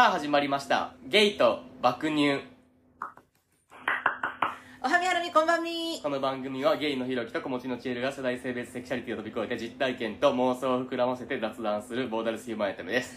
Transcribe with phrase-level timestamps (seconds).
[0.00, 0.94] さあ始まりました。
[1.06, 2.38] ゲイと爆乳。
[4.82, 13.14] おはみはるみこんばんみこの番組はゲイのひろきと子持ちのチエルが世代性別セクシャリティを飛び越えて実体験と妄想を膨らませて雑談するボーダレスヒューマンエンタメです。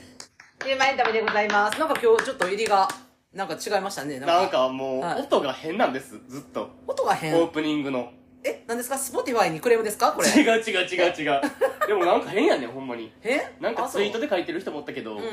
[0.66, 2.90] ヒューマンエンタメでございますなんか今日ちょっと入りが
[3.34, 6.70] なんか違いましたねなんかもう、はい音が変なんです、ずっと。
[6.86, 8.12] 音が変オープニングの。
[8.44, 8.98] え何ですか？
[8.98, 10.12] スポティファイにクレームですか？
[10.12, 11.42] これ違う違う違う違う。
[11.88, 13.10] でもなんか変やねん、ほんまに。
[13.24, 15.24] えなんかツイートで書いてる人もおったけど、うん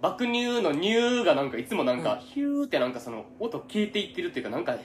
[0.00, 2.20] 爆乳の乳がなんかいつもなんか、うん。
[2.20, 4.76] ヒューってなんかその音消えていってるっていうかなんか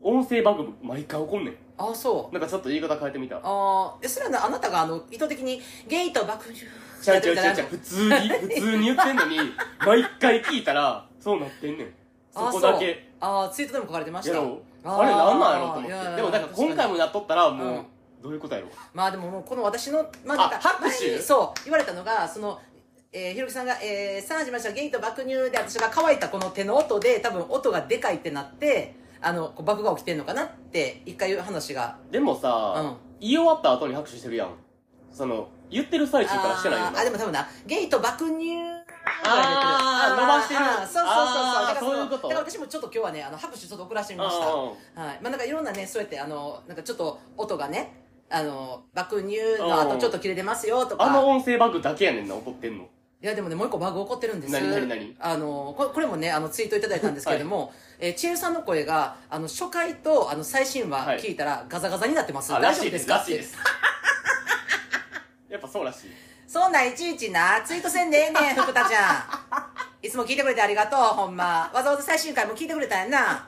[0.00, 1.56] 音声バグ毎回起こんねん。
[1.76, 2.32] あそう。
[2.32, 3.40] なんかちょっと言い方変えてみた？
[3.42, 6.66] あーえそれはなあなたがあの意図的にゲイと爆乳
[7.02, 7.68] ちゃうちゃうちゃうちゃう。
[7.68, 9.38] 普通に 普通に言ってんのに
[9.84, 11.94] 毎回聞いたらそうなってんねん。
[12.32, 13.10] そあこだけ。
[13.20, 14.36] あーツイートでも書かれてました。
[14.36, 16.16] やろあーあれなんなんやろと思って。
[16.16, 17.86] でもだから確かに今回もやっとったらもう、うん。
[18.22, 21.18] どういうことやろまあでももうこの私の、まあ、なんかあ拍手？
[21.18, 22.58] そう言われたのがその、
[23.16, 31.96] えーひろきさんが、えー、さあ始まりましたゲイと爆乳で私が乾いたこの手の音で多分音がでかいってなってあのこう爆が起きてんのかなって一回言う話が。
[32.10, 32.96] でもさ、うん。
[33.20, 34.50] 言い終わった後に拍手してるやん。
[35.12, 36.90] その言ってる最中からしてないよな。
[36.90, 38.58] あーあでも多分なゲイと爆乳
[39.22, 40.60] あー伸ばしてる。
[40.60, 41.06] あーそうそうそうそう。
[41.06, 42.28] あーだからそういうこと？
[42.28, 44.44] だから私もちょっと今日はねあの拍手ちょっと送らせてみました。
[44.44, 44.74] あはい。
[45.22, 47.94] まあなんかいろんなね、そうやってあの、なんかちょっと音がね、
[48.28, 51.04] あの、爆乳の後ちょっと切れてますよとか。
[51.04, 52.88] あの音声バグだけやねんな怒ってんの
[53.24, 54.52] いやでもね、もう一個バグ起こってるんです。
[54.52, 55.16] 何何何？
[55.18, 61.20] あの、これもね、あの、ツイートいただいたんですけれども、えー、チエルさんの声が、あの、初回と、あの、最新話はい。
[61.20, 62.54] 聞いたらガザガザになってます。
[62.54, 63.14] あ大丈夫ですか？
[63.14, 63.56] らしいです。
[65.48, 66.10] やっぱそうらしい。
[66.46, 70.06] そんなんいちいちな、ツイートせんでええねん、 福田ちゃん。
[70.06, 71.70] いつも聞いてくれてありがとう、ほんま。
[71.72, 73.46] わざわざ最新回も聞いてくれたんやな。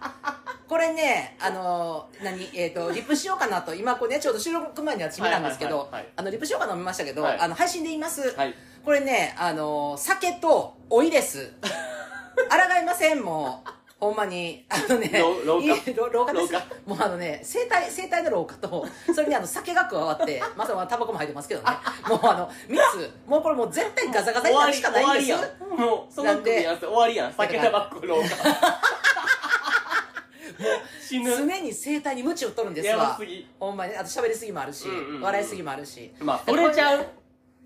[0.66, 7.38] これね、あの、何、えっ、と、リップしようかなと、今こうね、ちょうど収録前に私見たんですけどはいはいはいはい、あの、リップしようかな見ましたけど、はい。
[7.38, 8.34] あの、配信で言います。
[8.34, 8.54] はい
[8.86, 11.52] これね、あの、酒とおいです。
[11.58, 13.70] 抗いません、もう。
[13.98, 14.64] ほんまに。
[14.68, 15.90] あのね、ろ廊下？
[15.90, 21.66] いいろ廊下です廊もうあのね、生体、生体の廊下と、それにあの、酒が加わって、 まさかタバコも入ってますけどね。
[22.06, 25.80] もうあの、三つ、もうこれもう絶対ガサガサになるしかないんですわりやん。
[25.80, 27.34] もうその組み合わせ終わりやん。
[27.34, 28.28] 酒タバコ廊下。
[31.02, 31.36] 死ぬ。
[31.36, 33.48] 常に生体に鞭打っとるんですやばわすぎ。
[33.58, 33.96] ほんまに。
[33.96, 34.86] あと喋りすぎもあるし、
[35.20, 36.14] 笑いすぎもあるし。
[36.20, 37.00] まあそれちゃう。
[37.00, 37.04] い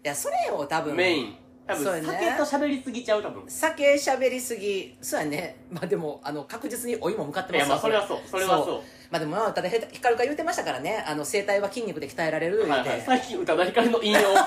[0.02, 0.96] やそれを多分。
[0.96, 1.36] メイン。
[1.66, 2.08] 多分そうやね。
[2.08, 3.44] 酒と喋りすぎちゃう多分。
[3.48, 4.96] 酒喋りすぎ。
[5.00, 5.64] そうやね。
[5.70, 8.18] まあでもあの確実にお湯も向かってますいやまあそれはそう。
[8.28, 8.82] それはそう。
[9.10, 11.04] まあでもまあただへヒカルが言ってましたからね。
[11.06, 12.88] あの声帯は筋肉で鍛えられる言うて、はい。
[12.88, 14.18] はい最近宇多田ヒカルの引用。
[14.18, 14.22] を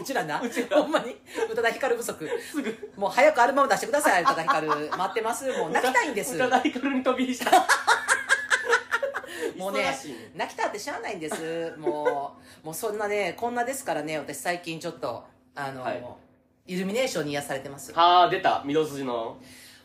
[0.00, 0.40] うちらな。
[0.44, 0.80] うちら。
[0.80, 1.16] ほんまに？
[1.50, 2.28] 宇多田ヒカル不足。
[2.40, 2.92] すぐ。
[2.96, 4.68] もう早くアルバム出してください宇多田ヒカル。
[4.68, 5.50] 待ってます。
[5.52, 6.34] もう泣きたいんです。
[6.36, 7.50] 宇多田ヒカルに飛び火した
[9.58, 9.84] もうね
[10.34, 11.74] 泣きたってしゃあないんです。
[11.78, 15.24] もうもうそんなねこんなですからね私最近ちょっと
[15.54, 16.04] あの、はい。
[16.66, 17.92] イルミネーションに癒されてます。
[17.94, 18.62] はあ出た。
[18.66, 19.36] 御堂筋の。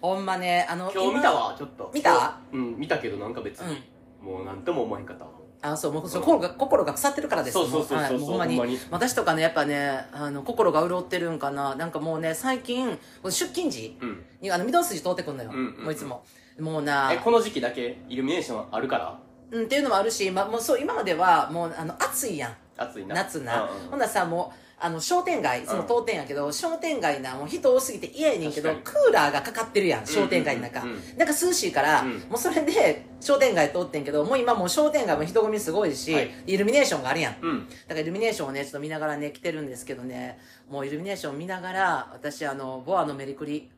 [0.01, 1.89] ほんまねあの今日見たわちょっと。
[1.93, 2.37] 見た？
[2.51, 3.81] うん見たけどなんか別に、
[4.21, 5.31] もうなんとも思えへんかったわ。
[5.61, 7.53] あそうもう心が心が腐ってるからです。
[7.53, 8.77] そうそうそうそうほんまに。
[8.91, 11.75] 私とかねやっぱねあの心が潤ってるんかな。
[11.75, 14.25] なんかもうね最近出勤時うん。
[14.41, 15.83] にあの御堂筋通ってくんのよ、うんうんうん。
[15.85, 16.25] もういつも。
[16.59, 19.17] もうなえこの時期だけイルミネーションあるから？
[19.53, 22.55] うん、っていうのもあるし、ま、もうそう今まではもうあの暑いやん。
[22.75, 23.15] 暑いな。
[23.15, 25.87] 夏な、うんうんほんならさもうあの商店街そのうん。
[25.87, 30.95] 当店やけど、商店街なもう人多すぎて嫌やねんけど確クーラーがかかってるやん商店街の中、うんうん。
[30.95, 31.17] うん。
[31.17, 32.19] なんか涼しいから、うん。
[32.29, 36.31] もうそれで商店街通ってんけどもう今もう商店街も人混みすごいし、はい。
[36.47, 37.35] イルミネーションがあるやん。
[37.41, 37.69] うん。
[37.69, 40.39] だからイルミネーションをねちょっと見ながらね来てるんですけどね
[40.69, 43.69] もうイルミネーション見ながら私あのボアのメリクリ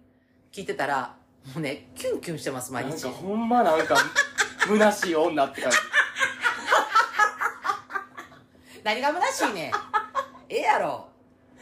[0.51, 1.15] 聞いてたら
[1.53, 3.03] もうねキュンキュンしてます毎日。
[3.03, 3.95] なんかほんまなんか
[4.67, 5.77] 虚しい女って感じ。
[8.83, 9.71] 何が虚しいねん。
[10.49, 11.07] ええやろ。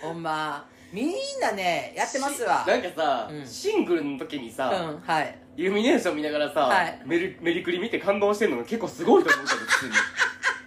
[0.02, 0.66] ほんま。
[0.92, 1.12] みん
[1.42, 2.64] なねやってますわ。
[2.64, 3.48] しなんかさ、うん。
[3.48, 5.40] シングルの時にさ、うんはい。
[5.58, 7.02] イルミネーション見ながらさ、はい。
[7.06, 9.94] メリメリクリ見て感動してんのが結構すごいと思うけど普通に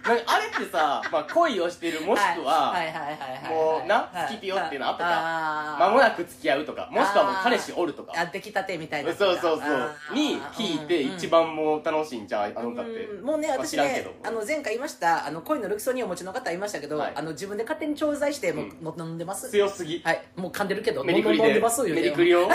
[0.07, 8.13] なんかあれってさ、まあ、恋をしてるもしくは、はいはいはいはいはいもうなはい好きピヨっていうのあったかあー間もなく付き合うとかもしくはもう彼氏おるとか。
[8.15, 9.13] あ出来たてみたいな。
[9.13, 13.05] そうそうそうに聞いて一番もう楽しいんちゃうあの歌って。
[13.05, 13.25] うん。
[13.25, 14.13] もうねまあ私ね知らんけど。
[14.23, 17.13] あの前回言いましたあの恋のルキソニンをお持ちの方いましたけど、はい。
[17.15, 18.71] あの自分で勝手に調剤してもう、うん。
[18.83, 19.49] もう飲んでます。
[19.49, 20.01] 強すぎ。
[20.03, 20.21] はい。
[20.35, 21.45] もう噛んでるけどメリクリで。
[21.45, 22.49] 飲んでます言うてメリクリを。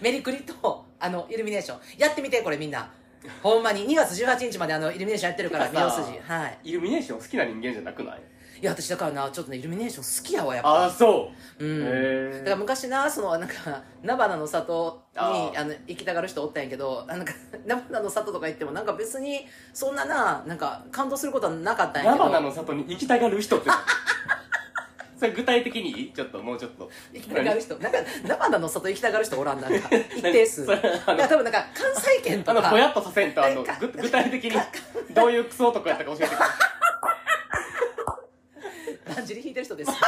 [0.00, 1.78] メリクリとあのイルミネーション。
[1.98, 2.90] やってみてこれみんな
[3.42, 3.86] ほんまに。
[3.86, 6.58] 2月18日まであのイルミネーションやってるからてかさ見筋はい。
[6.64, 8.20] イルミネーション好きな人間じゃなくない？
[8.60, 11.30] いや私だからなちょっとねイルミネーション好きやわやっあぱあそ
[11.60, 11.64] う。
[11.64, 12.38] うん。
[12.38, 17.32] だから昔なそのなんか菜花の里にあの行きたがる人おったんやけどなんか
[17.64, 22.24] 菜花の里とか行ってもなんか別にそんなななんか感動することはなかったんやけど。
[22.24, 23.70] 菜花の里に行きたがる人って
[25.18, 26.12] それ具体的にいい？
[26.12, 26.88] ちょっともうちょっと。
[27.12, 27.76] 行きたがる人。
[27.78, 29.88] なんか菜花の外行きたがる人おらんなんか。
[30.16, 30.64] 一定数。
[30.66, 32.58] だから多分なんか関西圏とか。
[32.60, 34.52] あのぼやっとさせんとあの具体的に
[35.10, 36.44] どういうクソ男やったか教えてくださ
[39.10, 39.14] い。
[39.16, 39.90] だんじり引いてる人です。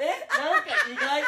[0.00, 0.06] え？
[0.38, 1.22] なんか意外。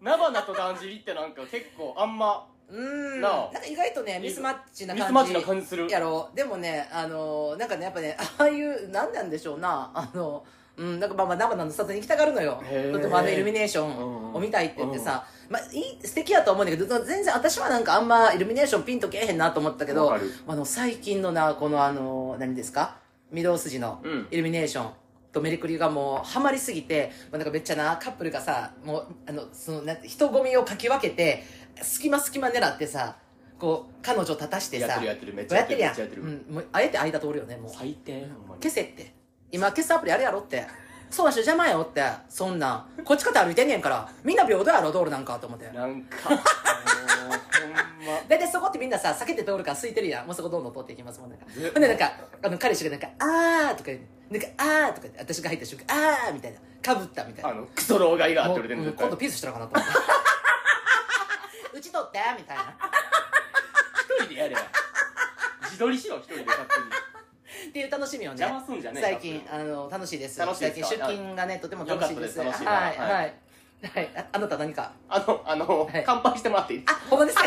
[0.00, 2.78] 菜花とだんじりってなんか結構あんまうー
[3.18, 3.20] ん。
[3.20, 3.50] なあ。
[3.52, 5.88] なんか意外とねミスマッチな感じミスマッチな感じする。
[5.90, 6.28] やろ。
[6.34, 9.90] でもねあのなんかねやっぱね ああいうなんなんでしょうな。
[9.94, 10.44] あの
[10.76, 12.60] うん、なんかまあまあ生の里に行きたがるのよ。
[12.64, 12.92] へー。
[12.92, 20.30] とてもあのイルミネーションを見たいって言ってさ、まあいい素敵やと思うんだけど全然私はなんかあんまイルミネーションピンとけえへんなと思ったけどわかる。
[20.46, 22.98] あの最近のなこのあの何ですか？
[23.34, 24.28] 御堂筋のうん。
[24.30, 24.90] イルミネーション
[25.32, 31.42] とメリクリがもうハマりすぎて、まあ、なんかめっちゃなカップルがさもうあのそのなんて人混みをかき分けて
[31.82, 33.16] 隙間隙間狙ってさ
[33.58, 35.96] こう彼女立たしてさやってるやってるめっちゃやってるやん。
[35.96, 37.72] うん、もうあえて間通るよねもう。
[37.72, 38.62] 最低ほんまに。
[38.62, 39.14] 消せって。
[39.50, 40.66] 今消すアプリあるやろって。
[41.08, 42.02] そうな人邪魔よって。
[42.28, 43.04] そんなん。
[43.04, 44.08] こっち方歩いてんねんから。
[44.24, 45.66] みんな平等やろ道路なんかと思って。
[45.66, 48.20] なんかもうほんま。
[48.28, 50.26] 大体そこってみんなさ避けて通るから空いてるやん。
[50.26, 52.12] もうそこどんどん通っていきますもんなんかえほんでなんか
[52.42, 54.00] あの彼氏がなんか「あー」とか言う。
[54.30, 56.58] なんか「あー」とか言って私が入った瞬間「あー」みたいな。
[56.82, 57.50] かぶったみたいな。
[57.50, 59.92] あのクソ老害がってもう言われてるうん今度ピースしたらかなと思って
[62.02, 62.42] うち取って？
[62.42, 62.62] みたいな。
[63.94, 64.58] 一人でやれや
[65.62, 66.86] 自撮りしろ一人で勝手に。
[67.68, 70.38] っていう楽しみをね邪魔すんじゃねえ最近あの楽しいです。
[70.38, 70.86] 楽しいですか？
[70.88, 72.38] 最近出勤がねとても楽しいです。
[72.38, 73.10] よかったです楽しいなはいはい。
[73.10, 73.34] はい。
[73.94, 74.10] はい。
[74.16, 74.92] ああなた何か？
[75.08, 76.02] あのあの、はい。
[76.06, 77.44] 乾杯してもらっていいあほんまですか？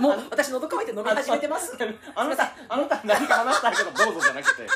[0.00, 1.76] もう私喉乾いて飲み始めてます。
[2.14, 4.66] あのさあなた何か話したいけどどうぞじゃなくて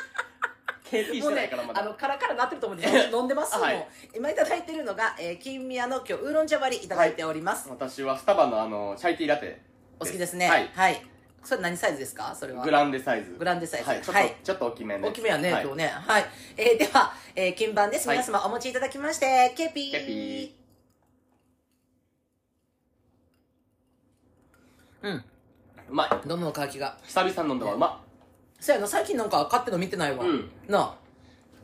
[0.92, 3.88] KP してないからまだあのカラカラなってると思うんで飲んでますはい。
[4.14, 9.60] 今いただいてるのが、えー、金宮の今日ウーロン茶割りいただいております、私はスタバのあのチャイティーラテ
[9.98, 10.48] お好きですね。
[10.74, 11.02] はい。
[11.44, 12.34] それ何サイズですか？
[12.34, 12.64] それは。
[12.64, 13.32] グランデサイズ。
[13.38, 13.88] グランデサイズ。
[13.88, 14.00] はい。
[14.00, 14.36] ちょっと,、はい。
[14.44, 15.62] ちょっと大きめです大きめやね、はい。
[15.64, 15.86] 今日ね。
[15.88, 16.24] はい、
[16.56, 18.06] えーでは、えー、乾杯です。
[18.06, 18.18] はい。
[18.18, 19.92] 皆様お持ちいただきまして KP ー。
[19.92, 20.54] KP
[25.02, 25.24] うん。
[25.90, 26.28] うまい。
[26.28, 26.96] どの乾きが。
[27.04, 27.74] 久々に飲んだわ。
[27.74, 28.04] うま
[28.62, 30.48] そうやな最近なんか買っての見てないわ、うん。
[30.68, 30.94] なあ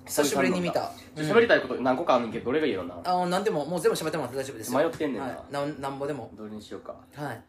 [0.04, 0.88] 久しぶりに見た。
[0.88, 2.96] っ喋りたいこと何個かあんねんけどどれがいいよな。
[3.04, 4.78] あなんでももう全部喋ってもらって大丈夫ですよ。
[4.80, 5.26] 迷ってんねんな。
[5.28, 6.28] はい、なんなんぼでも。
[6.36, 6.96] どれにしようか。
[7.14, 7.42] はい。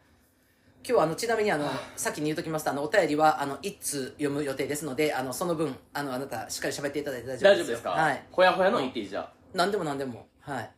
[0.83, 7.49] 今日はあのちなみにあの先に言うときますとあのお便りはあの一通読む予定ですのであのその分あのあなたしっかり喋っていただいて大丈夫ですよ。
[7.49, 7.89] 大丈夫ですか？
[7.89, 8.23] はい。
[8.29, 10.27] ほやほやの言っていいじゃん何でも何でも。
[10.41, 10.69] はい。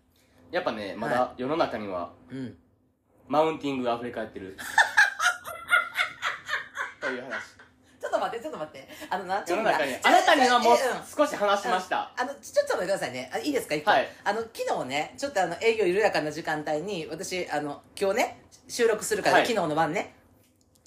[0.51, 2.55] やっぱねまはだ世の中にはうん。
[3.27, 4.55] マウンティングが溢れ返ってる。
[7.01, 7.60] という話
[8.01, 8.89] ちょっと待ってちょっと待って。
[9.09, 10.77] あのなちょ世っと待っての中にあなたにはもう
[11.15, 12.11] 少し話しました。
[12.17, 13.29] あのちょっと待ってくださいね。
[13.31, 14.07] あいいですか一個、はい。
[14.23, 19.45] あの昨日ねちょっとあの営業緩やかな時間帯に私あの今日ね収録するから、はい。
[19.45, 20.15] 昨日の晩ね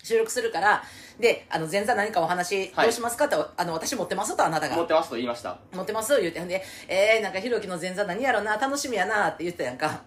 [0.02, 0.82] 収録するから
[1.18, 2.86] であの前座何かお話はい。
[2.86, 4.76] どうしますかって、あの私持ってますとあなたが。
[4.76, 5.58] 持ってますと言いました。
[5.72, 10.02] 持ってます言ってほんでえー、なんかひろきの前座何やろな楽しみやなって言ってたやんか。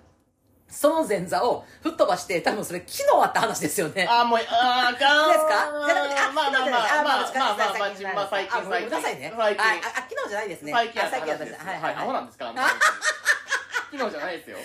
[0.70, 4.06] その前座を吹っ飛ばして多分それ昨日あった話ですよね。
[4.06, 5.30] あーもうあーあかん。
[5.30, 5.50] いいですか？
[5.86, 6.97] じゃなくてあまあまあまあ
[7.36, 9.34] あまあまあまあ最近まあ最近あごめんなさいね。
[9.36, 9.66] 最近。
[9.66, 9.74] ああ
[10.10, 10.72] 昨日じゃないですね。
[10.72, 11.66] 最近最近やった話です。
[11.66, 12.54] はいはいアホはいなんですか
[13.92, 14.58] 昨日じゃないですよ。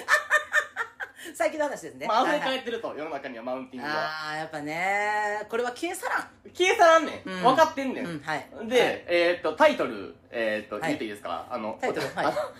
[1.34, 2.06] 最近の話ですね。
[2.06, 3.94] まあ溢れ返ってると世の中にはマウンティングが。
[3.94, 6.28] ああやっぱねこれは消え去らん。
[6.52, 7.28] 消え去らんねん。
[7.31, 7.42] うん。
[7.42, 8.48] 分かってんねうんんはい。
[8.64, 10.84] で、えーっとタイトルえーっとはい。
[10.88, 11.46] 言っていいですか？
[11.50, 11.78] あの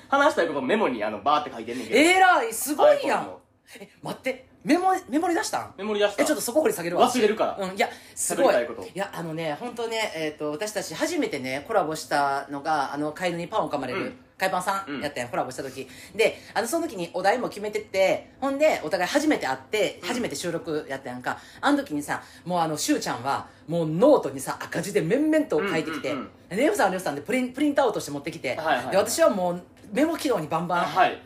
[0.09, 1.99] 話したいことメモにあのバーって書いてんねんけど。
[2.01, 2.53] えらい。
[2.55, 3.25] すごいやん。
[3.27, 3.41] の。
[3.81, 5.59] え待ってメモメモリ出した？
[5.59, 6.23] んメモリ出した。
[6.23, 7.11] えちょっとそこ掘り下げるわ。
[7.11, 7.67] 忘れるから。
[7.67, 8.47] うんいやすごい。
[8.47, 8.89] 喋りたいこと。
[8.89, 14.17] いやあのね本当ねえっ、と私たち初めてねコラボしたのがあの飼い犬にパンを噛まれる、うん。
[14.39, 15.01] 海パンさうん。
[15.01, 15.89] んやったやん、コラボした時。
[16.15, 20.09] であのその時にお題も決めてってほんでお互い初めて会ってうん。
[20.09, 31.21] 初めて収録やったやんか、あの時にさもうあのしゅうちゃんはもうノートにさ赤字で綿々と書いてきて、うんうんでレオさんはレオさんでプリンプリントアウトして持ってきて、はいはいで私はもうメモ機能にバンバン、はい。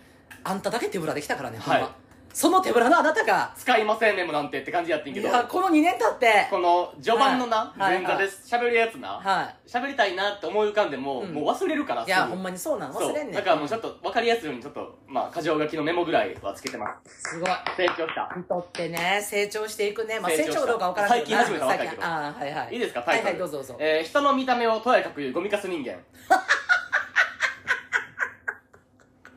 [0.45, 1.97] あんただけ手ぶらできたからね、はいほんま
[2.37, 3.55] その手ぶらのあなたが。
[3.57, 5.28] 使いませんメモなんてって感じやってんいけど。
[5.28, 6.47] やこの2年経って。
[6.50, 8.02] この序盤のなはい。
[8.02, 9.09] 前座で喋るやつな。
[9.09, 11.33] は喋りたいなって思い浮かんでもうん。
[11.33, 12.31] もう忘れるからいいやすぐ。
[12.33, 13.35] ほんまにそうなの忘れんねん。
[13.35, 17.31] だからもうちょっと分かりやすいようにちょっとまあ箇条書きのメモぐらいはつけてます。
[17.31, 17.50] すごい。
[17.75, 18.28] 成長した。
[18.38, 21.16] 人ってね成長していくね、まあ、成成長長かどうかわからな。
[21.16, 22.05] い最近始めた若いけど。
[22.05, 22.75] ああはいはい。
[22.75, 25.97] いいですかタイトル、はいはいどうぞどうぞ、えー人の見た目をとやかく言うゴミカス人間。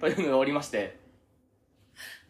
[0.01, 1.00] というのがおりまして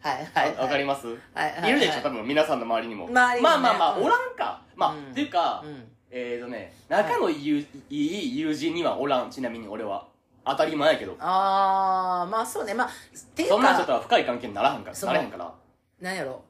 [0.00, 1.70] はいはいわかります、はいはいはい。
[1.70, 2.00] いるでしょ？
[2.02, 3.06] 多分皆さんの周りにも。
[3.06, 3.62] 周りにもね。
[3.62, 4.04] まあまあまあ、うん。
[4.04, 4.62] おらんか。
[4.74, 5.10] まあ、うん。
[5.10, 5.84] っていうか、うん。
[6.10, 7.96] えーとね仲のいい,、い。
[7.96, 9.30] い友人にはおらん。
[9.30, 10.08] ちなみに俺は。
[10.44, 11.16] 当たり前やけど。
[11.20, 12.72] ああまあそうね。
[12.72, 12.90] まあっ
[13.34, 15.52] ていうそんな人とかは深い関係にならへんからなれへんから。
[16.00, 16.42] なんやろ。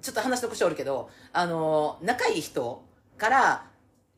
[0.00, 2.84] ちょっと話とこしておるけどあの仲いい人
[3.18, 3.66] から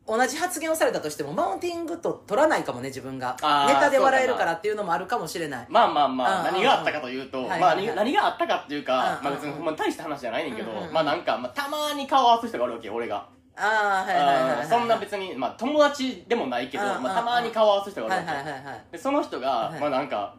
[0.07, 3.37] 同じ発言をされたとしてもマウンティングと取らないかもね自分が。
[3.43, 5.67] あーネタで笑えるからっていうのもあるかもしれない。
[5.69, 9.25] まあまあまあ、何があったかというと、まあはい何何があったかっていうか、うん。
[9.25, 10.93] まあ別にほんまに大した話じゃないねんけど、うんうんうん。
[10.93, 13.29] まあなんか、まあ、たまに顔合わす人があるわけよ、俺が。
[13.57, 14.69] ああはいはいはいはい、うん。
[14.69, 17.03] そんな別に、まあ友達でもないけど、うんうんうん。
[17.05, 18.51] まあたまに顔合わす人があはいるわけ。
[18.51, 20.35] はいはいはいで、その人が、はいまあなんか、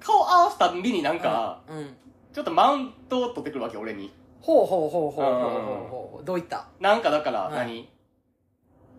[0.00, 1.78] 顔合わすたびになんか、うん。
[1.78, 1.96] うん。
[2.32, 4.12] ちょっとマウントを取ってくるわけ、俺に。
[4.40, 6.24] ほうほうほうほうほうほうほう。
[6.24, 6.68] どういった？
[6.78, 7.66] なんかだから、はい。
[7.66, 7.88] 何？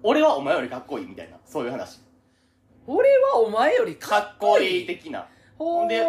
[0.04, 2.00] 俺はお前よりかっこいいみたいな、そういう話。
[2.88, 5.28] 俺はお前よりかかっこっこいいいい的な。
[5.58, 5.88] ほう。
[5.88, 6.00] で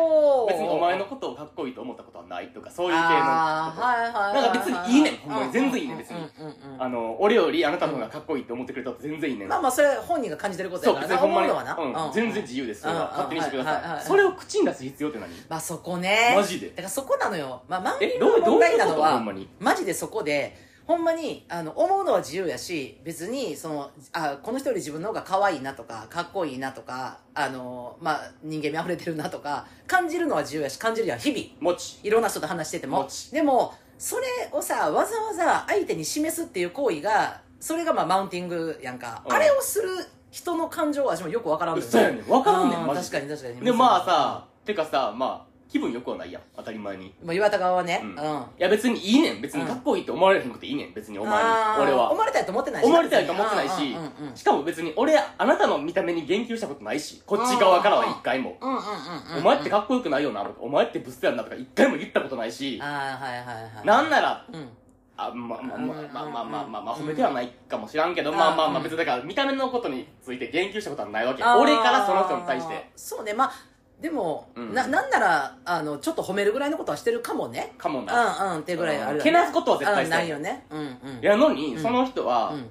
[0.48, 3.04] 別にお前のことをかっこいいと思ったことはないとか、そういう系の。
[3.04, 5.16] あーはいはいはいはいなんか別にいいねん。
[5.18, 6.16] ほんまに全然いいねん別に。
[6.16, 6.82] うんうんうんうん。
[6.82, 9.48] あの、俺よりあなたの方がかっこいいって思ってくれたって全然いいねん。
[9.48, 11.14] まあまあそれ本人が感じてることそう、やからな。
[11.16, 12.80] 別にほんまに、思うのはな、うん、全然自由です。
[12.80, 13.08] それはうん。
[13.10, 13.74] 勝手にしてください。
[13.74, 14.06] はいはいはいはい。
[14.06, 15.28] それを口に出す必要って何？
[15.50, 16.32] まあそこね。
[16.34, 16.70] マジで？
[16.70, 17.62] だからそこなのよ。
[17.68, 18.94] まあマウンテえ、どう、どうグの問題いうこと？
[18.94, 19.48] ほなのはんまに。
[19.60, 32.00] マジでそこでほんまにあの思うのは自由やし別にそのあこの人より自分の方が可愛いなとかかっこいいなとかあの、まあ、人間味あふれてるなとか感じるのは自由やし感じるやん日々もち。
[32.02, 33.02] いろんな人と話してても。
[33.02, 33.30] もち。
[33.30, 39.32] でもそれをさわざわざ相手に示すっていう行為がそれがまあマウンティングやんか、うん。
[39.32, 39.88] あれをする
[40.32, 42.28] 人の感情は私もよくわからんのよそうやねん。
[42.28, 43.60] わからんねん確かに確かに。
[43.60, 46.42] で、まあさ、てかさ、まあ、気分よくはないやん。
[46.54, 47.14] 当たり前に。
[47.24, 48.14] まあ岩田側はね、ううん。
[48.14, 48.18] んい
[48.58, 49.40] や別にいいねん。
[49.40, 50.92] 別にかっこいいって思われへんくていいねん。
[50.92, 51.50] 別にお前に
[51.80, 52.10] 俺は。
[52.10, 52.20] 思。
[52.20, 52.86] われたいと思ってないし。
[52.86, 53.72] 思われたいと思ってないし。
[53.72, 58.58] うんうんうんうん、しかも別に俺、あなたの見た目に言及したことないし、こっち側からは一回も。
[58.60, 64.68] うんうんうんうんお前ってかっこよくないよなとか、お前ってブスやんなとか一回も言ったことないし、ああはいはいはいなんなら、うん。
[65.16, 71.42] あまあまあまあまあまあまあまあ、褒めてはないかもしらんけど、うんまあまあまあうん別にだから見た目のことについて言及したことはないわけ。
[71.42, 71.58] あー。
[71.58, 72.90] 俺からその人に対して。
[72.96, 73.32] そうね。
[73.32, 73.52] まあ
[74.02, 74.74] でも、うん。
[74.74, 77.72] ななんならあのちょっと褒めるぐらいのことはしてるかもね。
[77.78, 78.46] かもな。
[78.46, 79.22] うんうんってぐらいあるよね。
[79.22, 80.66] けなすことは絶対ないよね。
[80.70, 81.20] うんうん。
[81.22, 81.82] やのに、うん。
[81.82, 82.70] その人は、うん。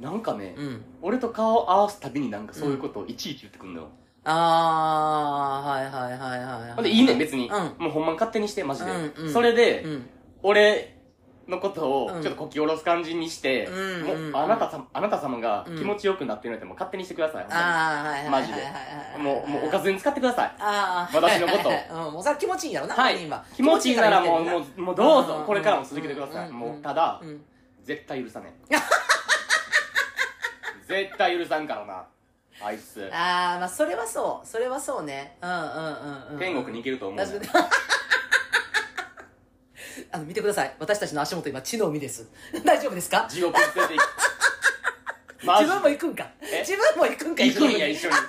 [0.00, 0.84] なんかね、うん。
[1.02, 3.88] 俺と顔合わすたびになんかそういうことをいちいち言ってくんのよ。
[4.24, 6.82] ああはいはいはいはいはい。
[6.82, 7.84] でいいねん別に、うん。
[7.84, 9.32] もうほんまに勝手にしてマジで、うんうん。
[9.32, 10.08] それで、うん。
[10.42, 10.93] 俺
[11.48, 12.22] のことをうん。
[12.22, 14.02] ちょっとこき下ろす感じにして、うん。
[14.04, 14.36] もううん。
[14.36, 15.78] あなたさあなた様がうん。
[15.78, 17.48] 気持ちよくなってるのってもう勝手にしてください、ほ
[18.28, 18.62] んマジで。
[19.18, 20.52] もうもうおかずに使ってください。
[21.12, 23.14] 私のこと うんもうそれは気持ちいいんやろなはい。
[23.14, 23.44] 本人は。
[23.54, 25.44] 気持ちいいならもうもうもうどうぞん。
[25.44, 26.54] これからも続けてください、うん。
[26.54, 27.44] もうただ、うん。
[27.82, 28.76] 絶対許さねえ。
[30.86, 32.04] 絶対許さんからな。
[32.62, 33.10] あいつ。
[33.12, 34.46] ああまあそれはそう。
[34.46, 35.36] それはそうね。
[35.42, 36.38] うんうんうんうん。
[36.38, 37.64] 天国に行けると思う、確かに
[40.14, 40.72] あの見てください。
[40.78, 42.28] 私たちの足元今地の海です。
[42.64, 43.26] 大丈夫ですか？
[43.28, 44.00] 地獄に連れて
[45.42, 46.30] 自分も行くんか？
[46.40, 46.60] え？
[46.60, 47.42] 自分も行くんか？
[47.42, 48.14] 行くんや一緒に。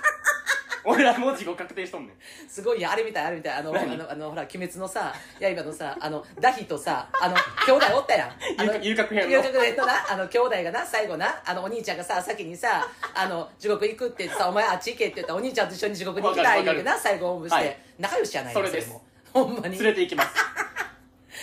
[0.88, 2.16] 俺らもう地獄確定しとんねん。
[2.48, 3.58] すごいやあれみたいあれみたい。
[3.58, 8.84] あのあ何のあのほら鬼滅のさ刃のさあのダヒとさあの兄弟おったやん。
[8.84, 9.86] 遊郭編の遊郭編の。
[9.86, 16.74] なあの兄弟がな最後なあのお兄ちゃんがさ先にさあの地獄行くって言ってさお前あっち行けって言ったらお兄ちゃんと一緒に地獄に行きたいわかるわかる。
[16.76, 17.78] 言うてな最後おんぶして、はい。
[17.98, 18.90] 仲良しじゃないそれです。
[18.90, 19.02] も。
[19.32, 19.74] ほんまに。
[19.76, 20.28] 連れて行きます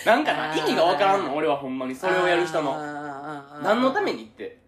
[0.06, 1.96] なんかな意味がわからんの俺はほんまに。
[1.96, 2.74] それをやる人の。
[2.74, 4.60] の何のためにって。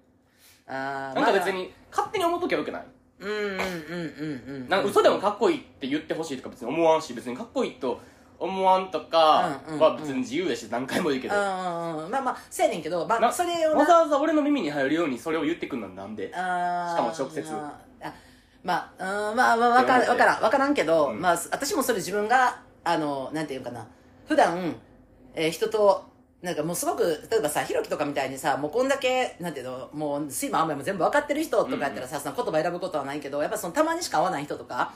[0.68, 2.84] なんか別に勝手に思っときゃよくない？
[3.20, 4.70] まあうんうんうんうんうん。
[4.70, 8.02] なんか嘘でもかっこいいって言ってほしいとか別に思わんし別にかっこいいと
[8.40, 12.12] 思わんとかは別に自由やし何回も言うけど、うんうんうん。
[12.12, 16.30] まあまあせやねんけど、まあ、なそれをなわざわざ俺の耳に入るようにそれを言ってくんのはなんで。
[16.30, 17.48] しかも直接。
[17.52, 17.74] あ
[18.64, 21.22] まあうんまあまあわからんわからんけど、うん。
[21.22, 23.86] まあ私もそれ自分があのなんていうかな。
[24.28, 24.76] 普段、
[25.36, 34.94] えー人となんかもうすごく例えばさひろきとかみたいにさもうこんだけなんていうのもう睡魔甘いも全部分かってる人とかやったらさ、その言葉選ぶことはないけどやっぱそのたまにしか会わない人とか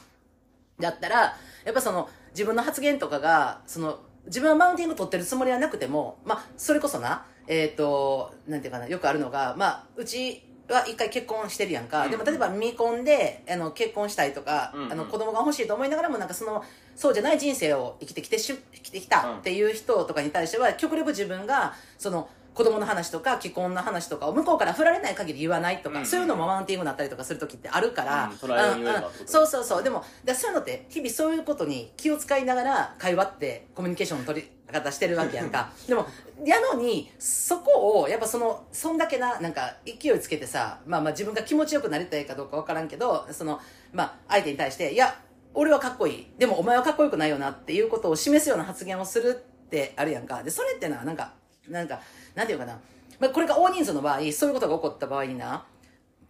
[0.79, 10.43] だったらやっぱその自分の発言とかがその自分はマウンティング取ってるつもりはなくても、まあ、それこそなえっ、となんていうかなよくあるのが、まあ、うち
[10.73, 12.11] は一回結婚してるやんか、うん。
[12.11, 14.91] でも例えば未婚であの結婚したいとか、うんうん。
[14.91, 16.63] あの子供が欲しいと思いながらもなんかその
[16.95, 26.01] そうじゃない人生を生きてきてし生きてきたっていう人とかに対しては極力自分がその子供の話とか既婚の話とかを向こうから振られない限り言わないとか、うん。
[26.01, 29.83] うんそういうのもマウンティングになったりとかする時ってあるから、うんうに言えばってことそうそうそう。
[29.83, 35.71] でもだそういうのって日々そういうことに気を使いながら会話ってコミュニケーションの取り方してるわけやんか。
[35.87, 36.05] でも
[36.45, 43.59] やのにそこをやっぱそのそんだけななんか勢いつけてさ、まあ、まあ自分が気持ちよくなりたいかどうかわからんけどその、
[43.93, 45.15] まあ、相手に対していや
[45.53, 46.27] 俺はかっこいい。
[46.37, 50.43] でもお前はかっこよくないよなっていうことを示すような発言をするってあるやんか。
[50.43, 51.33] でそれってななんか
[51.67, 51.99] なんか
[52.35, 52.79] なんていうかな、
[53.19, 55.65] まあ、これが大人数の場合そういうことが起こった場合にな。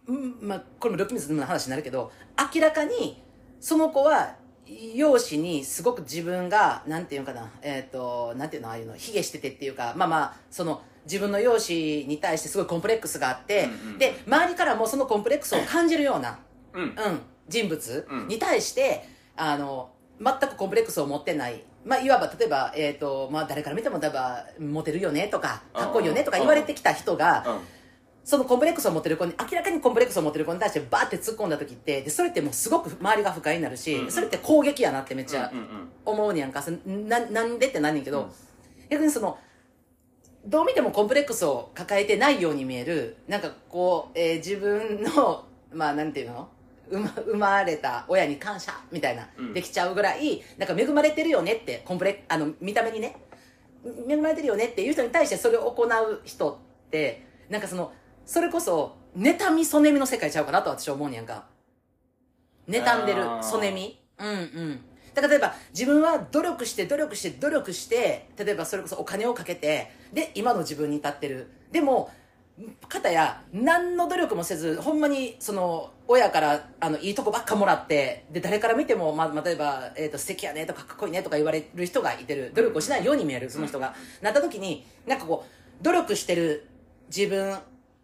[0.06, 2.10] うんまあ、これもルッキミズムの話になるけど
[2.52, 3.22] 明らかに
[3.60, 4.34] その子は
[4.94, 7.50] 容姿にすごく自分がなんていうのかな。
[7.62, 13.98] えっ、となんていうのああいうの卑下しててっていうかまあまあその自分の容姿に対してすごいコンプレックスがあって、うんうん。
[13.98, 16.38] で周りからもそのコンプレックスを感じるような、
[16.74, 16.82] うん。
[16.82, 16.94] うん、
[17.48, 18.28] 人物うん。
[18.28, 19.04] に対して、
[19.36, 19.90] あの
[20.20, 27.58] 全くコンプレックスを持ってない、まあ、いわば例えば、えーとまあ、誰から見ても例えばモテるよねとかかっこいいよねとか言われてきた人が、うん。
[28.22, 34.04] そのコンプレックスを持ってる子に明らかにコンプレックスを持ってる子に対してバーって突っ込んだ時ってでそれってもうすごく周りが不快になるし、うん。
[34.04, 36.62] うんそれって攻撃やなってめっちゃうんうん思うんか。
[36.62, 38.30] そななんでってなんねんけど、うん。
[38.90, 39.38] 逆にその
[40.44, 46.48] どう見てもコンプレックスを抱えてないように見えるなんかこう、えー自分のまあなんていうの？
[46.90, 49.54] 生ま生まれた親に感謝みたいな、うん。
[49.54, 53.16] できちゃうぐらいなんか恵まれてるよねってコンプレあの見た目にね。
[54.08, 56.52] 恵まれてるよねっていう人に対してそれを行う人
[56.86, 57.92] ってなんかその
[58.26, 61.46] それこそ妬みそねみの世界ちゃうかなと私は思うんやんか。
[62.68, 64.00] 妬んでるそねみ。
[64.18, 64.80] うんうん。
[65.14, 71.50] だから例えば自分は努力して努力して努力して例えばそれこそお金をかけてで今の自分に至ってる。
[71.72, 72.10] でも
[72.88, 82.52] 方や何の努力もせずほんまにその親からあのいいとこばっかもらってで誰から見ても、まあ、例えば、えーと「素敵やね」とか「かっこいいね」とか言われる人がいてる。
[82.54, 86.66] 努力をしないように見えるその人が、なった時になんかこう努力してる
[87.14, 87.60] 自分っ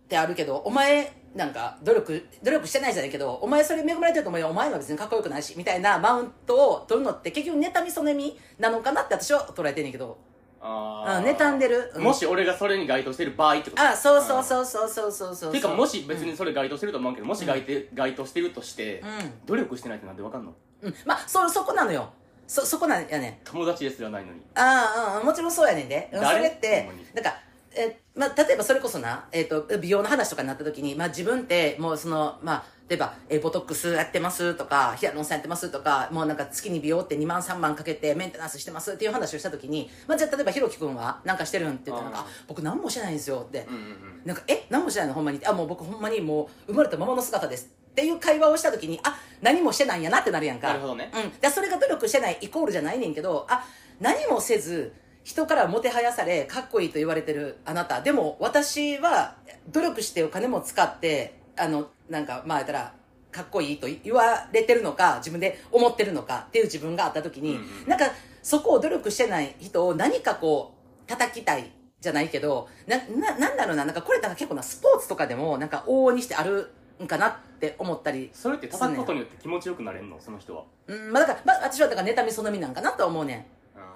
[0.08, 4.48] てあるけどお前なんか努力努力してないじゃないけどお前それ恵まれてると思うよ。
[4.48, 10.18] お前は別にかっこよくないしみたいなマウントを取るのって結局妬みそねみなのかなって私は捉えてんねんけど
[10.68, 11.92] あうん妬んでる。
[11.94, 12.02] うん。
[12.02, 13.82] もし俺がそれに該当してる場合ってこと？
[13.82, 19.46] あそうそうそうそうそうそうそうていうかもし別にそれ該当してると思うけどもし該当該当してるとしてうん。
[19.46, 20.52] 努力してないってなんでわかんの？
[20.82, 22.10] うん、まあそそこなのよ。
[22.48, 24.40] そそこなんやね友達ですらないのに。
[24.54, 26.08] ああ、うん、もちろんそうやねんで。
[26.12, 27.06] うんそ誰れってほんまに。
[27.14, 27.34] なんか
[27.76, 45.14] えまあ、例えばそれこそな、えっと美容の話とかになった時に、まあ、自分ってもうその、まあ、例えばえボトックスやってますとかヒアルロン酸やってますとかもうなんか月に美容って2万3万かけてメンテナンスしてますっていう話をした時に、まあ、じゃあ例えばひろき君は何かしてるんって言ったらなんかあ僕何もしてないんですよって、うんうんうんなんか、え何もしてないの？
[45.14, 47.70] ほんまにあ、もう僕ほんまにもう生まれたままの姿です。
[47.90, 50.66] っていう会話をした時に、あ、何もしてないんやなってなるやんか。
[50.68, 51.40] なるほどねうん。
[51.40, 53.64] でそれが努力してないイコールじゃないねんけど、あ、
[54.00, 54.92] 何もせず、
[55.26, 58.00] 人からもてはやされ、かっこいいと言われてるあなた。
[58.00, 59.34] でも私は
[59.72, 62.94] 努力してお金も使って、あの、なんか、まあ言ったら、
[63.32, 68.04] かっこいいと言われてるのか、自分で思ってるのかっていう自分があった時に、うんうんなんか、
[68.40, 76.70] そこを努力してない人を何かこう、叩きたいじゃないけど、な、な、なんだろうな、なんかこれなんか結構な、スポーツとかでも、なんか往々にしてある
[77.02, 78.30] んかなって思ったり。
[78.32, 80.20] それって叩くことによって気持ちよくなれんの？
[80.20, 83.44] その人はうん、まあだから、まあ私はだから妬みそのみなんかなとは思うねん。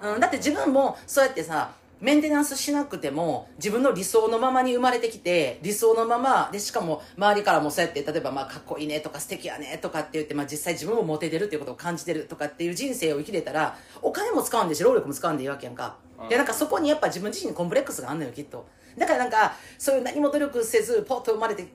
[0.01, 15.97] うん、だって自分もそうやってさ、メンテナンスしなくても自分の理想のままに生まれてきて理想のままでしかも周りからもそうやって例えばまあかっこいいねとか素敵やねとかって言って、まあ、実際自分もモテてるっていうことを感じてるとかっていう人生を生きれたらお金も使うんでし労力も使うんでいいわけやんか。
[16.19, 16.29] うん。
[16.29, 18.65] でなんかそこにやっぱ自分自身にコンプレックスがあんのよきっと。
[18.97, 21.67] だからなんかそういう何も努力せずポッと生まれてっ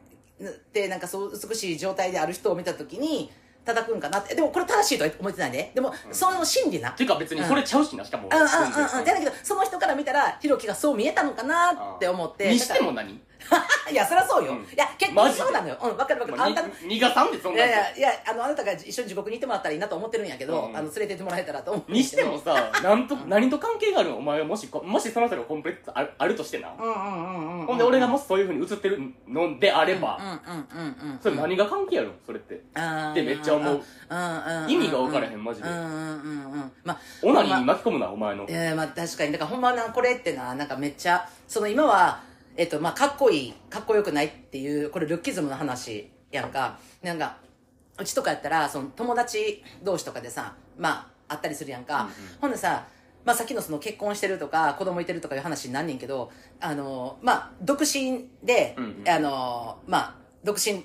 [0.73, 3.31] てなんかそう美しい状態である人を見た時に
[3.67, 4.35] 叩くんかなって。
[4.35, 5.73] でもこれ正しいとは思ってないね。
[5.75, 6.91] でもその心理な。
[6.93, 8.29] ていうか別にそれちゃうしなしかも。
[8.33, 9.05] うんうんうんうん。
[9.05, 12.51] じゃだけど、その人から見たら、ひろきがそう見えたのかなって思って。
[12.51, 13.21] にしてだも何？
[13.91, 14.53] いや、そりゃそうよ。
[14.53, 14.59] うん。
[14.59, 15.43] いや、結構マジで？
[15.43, 15.79] そうなのよ。
[15.83, 16.43] うん、わかるわかる。
[16.43, 27.67] あんた、いに逃がさんでそんなんやいや、いや、あの、あなたが一緒に地獄に行ってもらったらいいなと思ってるんやけど、うんあの、連れてってもらえたらと思うんにしてもさなんと何と関係があるのお前はもしこもしその人がコンプレックスあるあるとしてなうんうんうんうん。
[27.67, 30.19] ほんで俺がもしそういうふうに映ってるのであれば。
[30.21, 31.19] うんうんうんうん。
[31.23, 32.15] それ何が関係あるの？
[32.25, 32.63] それって。
[32.75, 33.11] あー。
[33.13, 33.75] ってめっちゃ思う。
[33.75, 34.71] うんうんうん。
[34.71, 35.69] 意味が分からへんマジで。
[35.69, 36.73] うんうんうんうん。
[36.85, 38.47] まあ、オナニーに巻き込むなお前の。
[38.49, 39.33] えー、まあ確かに。
[39.33, 42.21] だからほんまなこれってななんかめっちゃその今は
[42.57, 46.79] えっとまあかっこいいかっこよくないっていうこれルッキズムの話やんか。
[47.03, 47.37] なんか
[47.99, 52.13] うちとかやったらその友達同士とかでさまああったりするやんか、うんうん。
[52.41, 52.87] ほんでさ
[53.25, 59.09] まあ、さっきのその結婚してるとか子供いてるとかいう話になんねんけどあのまあ独身で、うんうん。
[59.09, 60.15] あのまあ
[60.45, 60.85] 独身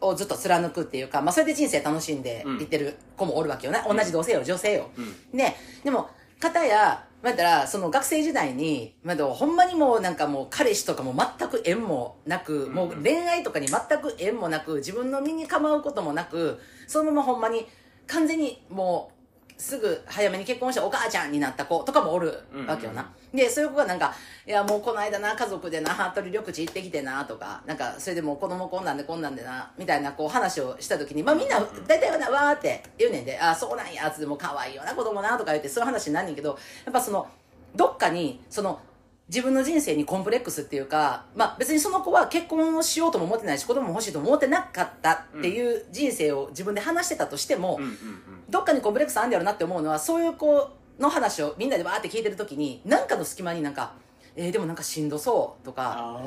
[0.00, 5.38] をずっと貫くっていうか、まあ、それで人生楽しんでいってる子もおるわけよね、同じ同性よ女性よ、うん。
[5.38, 6.10] ね、でも、
[6.42, 17.68] 片や、まあ、言ったら、その学生時代に、まあ、でもほんまにもうなんかもう彼氏とかも全く縁もなく、もう恋愛とかに全く縁もなく、自分の身に構うこともなく、そのままほんまに
[18.08, 19.11] 完全にもう、
[19.62, 23.08] すぐ早めに結婚してお母ちゃんになった子とかもおるわけよな。
[23.32, 24.12] で、そういう子がなんか、
[24.44, 37.28] いやもうこの間な、家族でな、羽鳥緑地行ってきてな、とか、なんか、それでもう子供こんなんでこんなんでな、みたいなこう話をした時に、まあみんな、大体はな、わーって言うねんで、あ、そうなんや、つでも可愛いよな、子供な、とか言って、そういう話になんねんけど、やっぱその、
[37.76, 38.80] どっかに、その、
[39.28, 47.96] 自分の人生にコンプレックスっていうか、まあ別にその子は結婚をしようとも思ってないし、子供も欲しいとも思ってなかったっていう人生を自分で話してたとしても、うんうんうん。
[48.50, 53.94] どっかにコンプレックスあんだろうなって思うのはそういう子の話をみんなでわーって聞いてる時に何かの隙間になんか
[54.36, 56.20] えーでもなんかしんどそうとか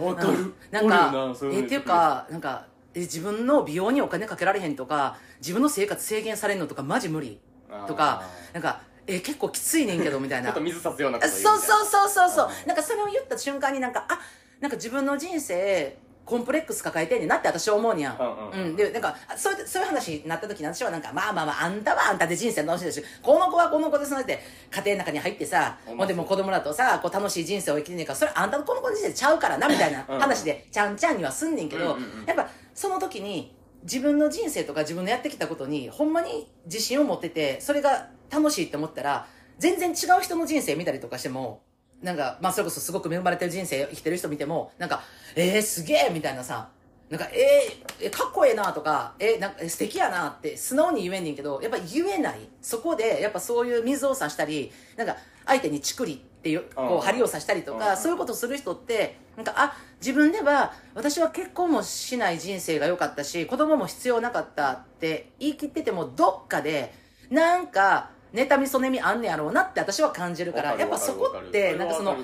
[0.72, 1.12] なんおか
[1.52, 7.40] えーっていうかなんかえー自分の美容にお金かけられへんとか自分の生活制限されんのとかマジ無理
[7.88, 10.48] とかなんかえー結構きついねんけどみたいな。
[10.50, 12.46] ちょっと水差すようなこと言そうそううそうそうそう。
[12.46, 14.20] あーなんかそれを言った瞬間になんかあ
[14.60, 24.40] なんか自分の人生コンプレックス抱えてんねんなって私は思うにやん、うんうんうんでなんかあそういうそういう話になった時に私はなんかまあまあまああんたはあんたで人生楽しいですしこの子はこの子でそうやって
[24.72, 32.26] 家庭の中に入ってさほんでもう子供らとさこう楽しい人生を生きてんねんからそれあんたのこの子の人生ちゃうからなみたいな話でちゃんちゃんにはすんねんけど、うんうんうん。
[32.26, 33.56] やっぱその時に
[33.86, 39.28] 自分の人生とか自分のやってきたことにほんまに自信を持っててそれが楽しいって思ったら
[39.60, 41.62] 全然違う人の人生見たりとかしても
[42.02, 45.02] なんか、まあ、それこそすごく恵まれてる人生生きてる人見てもなんか
[45.36, 46.70] えー、すげえみたいなさ
[47.10, 52.40] なんかえー、えかっこええなとかえなんか素敵やなって素直に言えんねんけどやっぱ言えない。
[52.62, 57.80] そこでやっぱそういう水を差したりなんか相手にチクリっていうこう針を刺したりとうん。
[57.80, 66.94] かそういうことする人ってなんかあ自分では私は結婚もしない人生が良かったし子供も必要なかったって言い切っててもどっかで
[67.32, 72.18] なんか妬みそねみあんねやろうなって私は感じるからやっぱそこってなんかその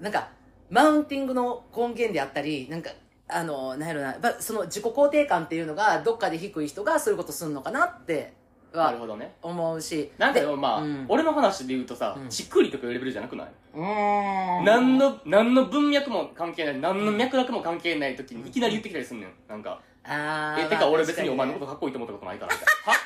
[0.00, 0.30] なんか
[0.70, 2.90] マウンティングの根源であったりなんか
[3.28, 8.28] あのなんやろなやっぱその自己肯定感っていうのがどっかで低い人がそういうことするのかなっては
[8.74, 9.34] なるほどね。
[9.42, 10.10] 思うし。
[10.18, 11.06] なんかででもまあ、うん。
[11.08, 12.28] 俺の話で言うとさ、うん。
[12.28, 13.48] ちっくりとかいうレベルじゃなくない？
[13.74, 14.64] うーん。
[14.64, 22.92] 何の何の文脈も関係ない何の脈絡も関係ない時にいきなり言ってきたりすんねんなんかあーえてかまあ俺別にお前のことかっこいいと思ったことないからみたいな。
[22.92, 22.98] は？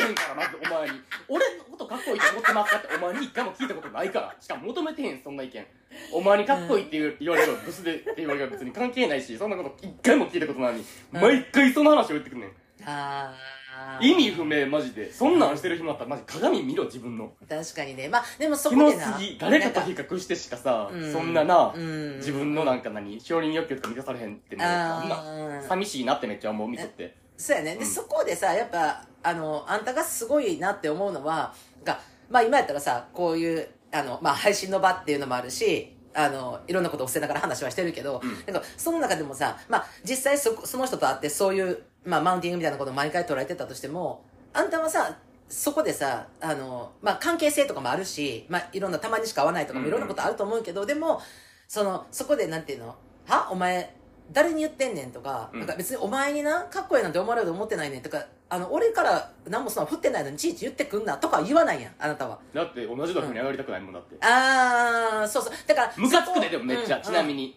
[0.00, 1.00] 言ってへんからまずお前に。
[1.28, 4.34] 俺のことかっこいいと思ってますかってお前に一回も聞いたことないから。
[4.40, 5.66] しかも求めてへんそんな意見。
[6.12, 11.20] お前にかっこいいって言う言われるブスでって言われる別に関係ないしそんなこと一回も聞いたことないのにうん。
[11.20, 12.48] 毎回その話を言ってくんねん。
[12.48, 12.54] に
[12.86, 13.59] あー
[14.00, 15.12] 意味不明マジで。
[15.12, 17.32] そんなんしてる暇あったらマジ鏡見ろ自分の。
[17.48, 18.08] 確かにね。
[18.08, 21.12] まあでもそこですなぎ誰かと比較してしかさうん。
[21.12, 22.16] そんななうん。
[22.16, 27.16] 自分のなんか何承認欲求とか満たされへんってもうあそんなー寂しいなってめっちゃ思う見とって。
[27.36, 27.74] そうやね。
[27.74, 27.86] で、うん。
[27.86, 31.54] そこでさやっぱあのあんたがすごいなって思うのは
[31.84, 38.30] がまあ今やったらさこういうあの、まあ、配信の場っていうのもあるしあのいろんなことを伏せながら話はしてるけど、うん。
[38.52, 51.20] なんかその中でもさ、まあ、実際そその人と会ってそういう、まあ、マウンティングみたいなことを毎回捉えてたとしてもあんたはさそこでさあの、まあ、関係性とかもあるし、まあ、いろんなたまにしか会わないとかもいろんなことあると思うけど、でも
[51.68, 52.94] そのそこでなんていうの？
[53.26, 53.94] はお前
[54.32, 55.58] 誰に言ってんねんとか,、うん。
[55.60, 62.36] なんか別にお前になかっこいいなんて思われると思ってないねんとかあの俺から何もそんな振ってないのにいちいち言ってくんなとかは言わないやんあなたは。
[62.52, 64.16] だって同じ土俵に上がりたくないもんだって。
[64.20, 65.52] ああそうそう。
[65.68, 67.56] だからムカつくででもめっちゃうんちなみに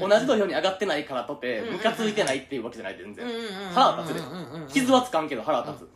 [0.00, 3.26] 同じ土俵に上がってないからとてうんムカついてないっていうわけじゃない全然。
[3.74, 4.22] 腹立つで
[4.72, 5.88] 傷はつかんけど腹立つ。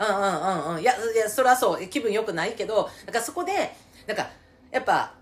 [0.00, 0.80] うんうんうんうん。
[0.80, 1.86] いやいやそれはそう。
[1.88, 3.52] 気分良くないけどだからそこで
[4.06, 4.28] なんか
[4.70, 5.12] やっぱ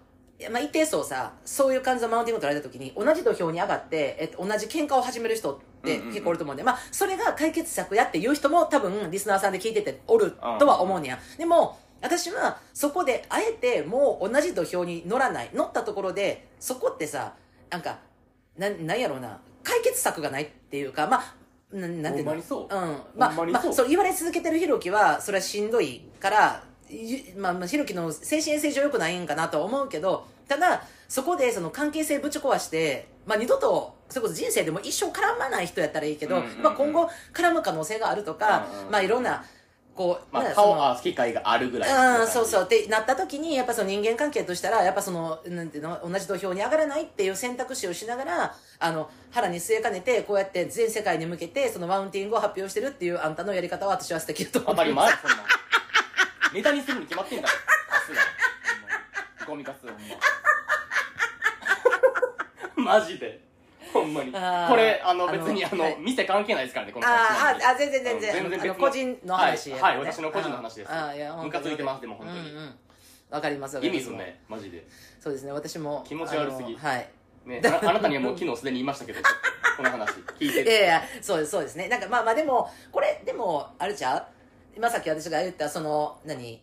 [0.48, 11.18] まあ、一定層さそういう感じのマウンティングを取られた時に同じ土俵に上がって、えっと、同じ喧嘩を始める人って結構おると思うんで、まあ、それが解決策やっていう人も多分リスナーさんで聞いてておるとは思うにや。
[11.36, 15.50] でも私はそこであえてもう同じ土俵に乗らない。
[15.52, 17.34] 乗ったところでそこってさ
[17.68, 17.98] なんか
[18.56, 19.40] ななんやろうな。
[19.62, 21.34] 解決策がないっていうかまあ
[21.70, 22.32] ななんていうの？
[22.32, 22.36] う。
[22.36, 22.42] うん。
[23.14, 26.69] まあまあ、そう言われ続けてるひろきはそれはしんどいからゆ
[27.36, 39.44] まあ、まあひろきの精神衛生上良くないんかなとは思うけどただそこでその関係性ぶち壊して、まあ、二度とそれこそ人生でも一生絡まない人やったらいいけど、うんうんうんまあ、今後絡む可能性があるとか、うんうんまあいろんな
[39.94, 42.64] こう、まあ顔合わす機会があるぐらいうん、そうそう。
[42.64, 55.36] ってなった時にやっぱその人間関係としたらやっぱそのなんていうの同じ土俵に上がらないっていう選択肢をしながらあの腹に据えかねてこうやって全世界に向けてそのマウンティングを発表してるっていうあんたのやり方は私は素敵だと思う当たり前そんな。
[55.36, 55.38] ん
[56.52, 57.54] ネタにするに決まってんだろ。
[57.54, 57.56] さ
[58.06, 58.20] すが
[59.46, 59.92] ほんまにゴミかすほ
[62.82, 63.40] んまマジで。
[63.92, 64.30] ほんまに。
[64.34, 65.96] あーこれあのあの別にあの、はい。
[66.00, 69.98] 店関係ないですからねこの話あーあ全然全然うん別あの個人の話やはい、からね。
[70.00, 71.46] はい、私の個人の話ですあーあーいや本当に。
[71.46, 72.74] ムカついてますでも本当に、うんうん
[73.30, 74.10] わかりますわかります。
[74.10, 74.84] 意味不明マジで。
[75.20, 76.76] そうですね私も気持ち悪すぎ。
[76.76, 77.08] あのはい。
[77.46, 79.20] ねああなたにはもう昨日すでに言いましたけど
[79.76, 81.86] この話聞いて いやいやそうですそうですね。
[81.88, 84.24] なんかまあまあでもこれでもあれちゃう？
[84.80, 86.62] 今さっき私が言ったその何？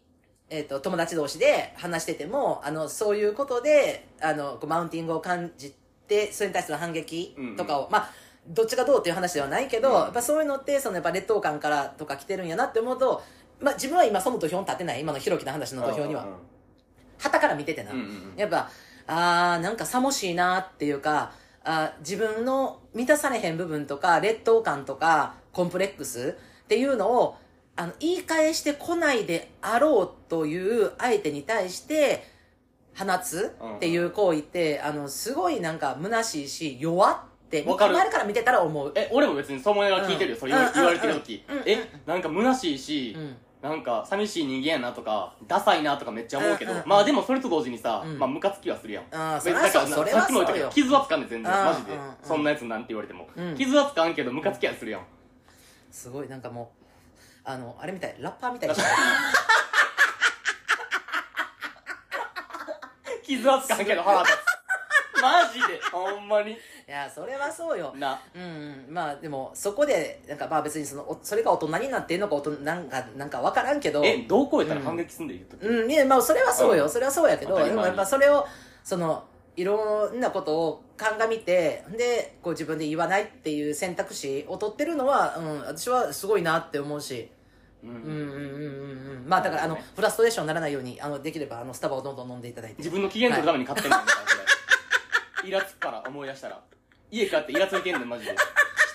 [0.49, 5.75] えー、と友達同士で話しててもあのそういうことであのこうマウンティングを感じ
[6.08, 8.10] てそれに対する反撃とかを、まあ
[8.47, 13.21] どっちがどうっていう話ではないけど、うんやっぱそういうのってそのやっぱ劣等感からとか来てるんやなって思うと、
[13.62, 16.23] まあ、自分は今その土俵に立てない今のひろきの話の土俵には。
[16.23, 16.36] うんうん。
[17.19, 18.34] 旗から見ててな、うんうんうん。
[18.36, 18.71] やっぱ
[19.06, 27.38] あーなんかさもしいなっていうかあー自分の満たされへん部分とか劣等感とかコンプレックスっていうのを
[27.77, 32.23] あの言い返してこないであろうという相手に対して
[32.97, 37.93] 放つっていう行為って、あのすごいなんか虚しいし弱ってわかる。
[37.93, 40.39] 前から見てたら思う、え俺も別にそう思いながら聞いてるよ、うん。
[40.39, 41.57] それ言われてる時、うん。
[41.57, 43.35] うんえなんか虚しいし、うん。
[43.61, 48.17] なんか寂しい人間やなとかダサいなとかめっちゃ思うけど、まあでもそれと同時にさ、うん。
[48.17, 49.03] まあムカつきはするやん。
[49.11, 53.55] あーそれだからそうそれはさっきも言ったけど傷はつかんねん全然うんマジで、そんなやつなんて言われても、うん。
[53.55, 55.01] 傷はつかんけどムカつきはするやん。
[55.91, 56.76] すごいなんかもう
[57.49, 58.75] あのあれみたいラッパーみたいに
[63.23, 64.38] 傷はつかんけど腹立つ。
[65.21, 65.79] マジで？
[65.91, 66.51] ほんまに？
[66.51, 66.57] い
[66.88, 67.93] やそれはそうよ。
[67.97, 68.19] な。
[68.36, 74.03] うんうんまあでもそこでなんかまあ別にそのおそれが大人になってんのか大人なんかなんか分からんけど。
[74.03, 76.89] えどう超えたら反撃すんで言うとき、うんいやまあそれはそうよ、うん。
[76.89, 78.45] それはそうやけどでもやっぱそれを
[78.83, 79.23] その
[79.55, 87.31] いろんなことを鑑みてでこう自分で言わないっていう選択肢を取ってるのは、うん、私はすごいなって思うし
[87.89, 92.78] うんうんうんうんまあだからあのフラストレーションにならないようにあのできればあのスタバをどんどん飲んでいただいて。
[92.78, 95.50] 自分の機嫌取るために買ってんの、みたいなそれ。
[95.50, 96.60] イラつくから思い出したら。
[97.12, 98.36] 家帰ってイラついてんねんマジで。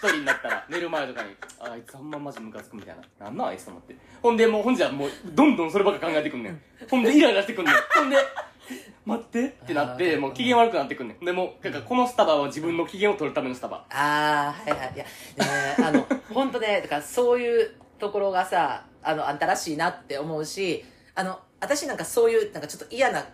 [0.02, 3.26] 一人になったら寝る前とかにああいつあんまマジムカつくみたいな。
[3.26, 3.96] なんなんあいつと思って。
[4.20, 6.60] ほんでもうほんじゃもうどんどんそればっか考えてくんねん。
[6.90, 7.74] ほんでイライラしてくんねん。
[7.94, 8.16] ほんで
[9.04, 11.24] 待ってってなってもう機嫌悪くなってくんねん。
[11.24, 13.84] でもうだからこのスタバは自分の機嫌を取るためのスタバ。
[13.90, 14.92] ああはいはい。
[14.94, 15.10] いやね
[15.78, 20.84] あの 本当ねだからそういうところがさあのあんたらしいなって思うし
[21.14, 23.24] あの私なんかそういうなんかちょっと嫌な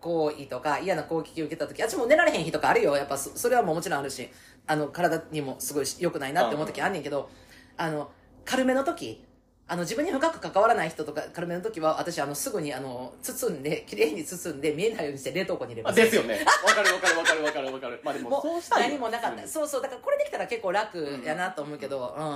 [0.00, 2.96] 行為とか嫌な攻撃を受けた時あっちも寝られへん日とかあるよ。
[2.96, 4.28] やっぱそそれはもうもちろんあるし
[4.66, 7.30] あの体にもすごい良くないなって思う時あんねんけど
[7.76, 8.10] あの
[8.44, 9.24] 軽めの時
[9.68, 16.00] あの自分に深く関わらない人とか軽めの時は私あのすぐにあの包んで綺麗に包んで見えないようにして冷凍庫に入れます。
[16.00, 16.38] あですよね。
[16.64, 18.00] わかるわかるわかるわかるわかる。
[18.04, 19.48] まあでももうそうした何もなかった。
[19.48, 19.82] そうそう。
[19.82, 22.32] だからこれできたら結構楽やなと思うけど、うん、う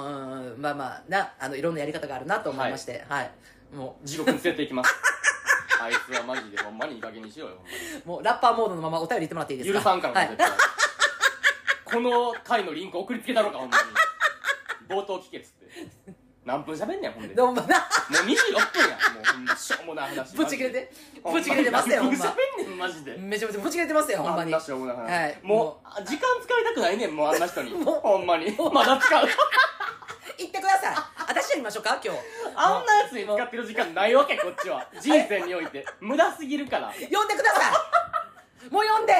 [0.48, 3.30] んうんまあまあなあのいろんなやり方があるなと思いましてはい、
[3.72, 4.92] も地獄に連れて行きます。
[5.80, 7.56] あいつはマジでほんまにいい加減にしようよ
[8.04, 9.78] もうラッパーモードのままお便り言ってもらっていいですか？
[9.78, 10.36] 許さんからはい。
[11.84, 13.82] この回のリンク送りつけたのかほんまに。
[14.96, 16.12] 冒頭聞けっつって
[16.50, 17.28] 何分喋んねんほんで。
[17.28, 18.18] もうどうもな26
[18.74, 18.98] 分や。
[19.14, 20.36] もうほんましょうもない話。
[20.36, 20.92] ぶち切れて。
[21.22, 22.24] ぶち切れてますよほんま。
[22.24, 23.16] 喋んねんマジで。
[23.16, 24.52] めちゃめちゃぶち切れてますよほんまに。
[24.52, 25.38] あんなしょうもない話、はい。
[25.44, 27.70] もうあ時間使いたくないねんもうあんな人に。
[27.84, 28.56] ほんまに。
[28.72, 29.28] まだ使う。
[30.38, 30.96] 言ってください。
[31.28, 32.20] 私やりましょうか今日。
[32.56, 34.88] あんなやつに使ってる時間ないわけこっちは。
[35.00, 35.86] 人生において。
[36.00, 36.88] 無駄すぎるから。
[36.98, 37.70] 呼んでくださ
[38.68, 38.70] い。
[38.72, 39.12] もう呼んで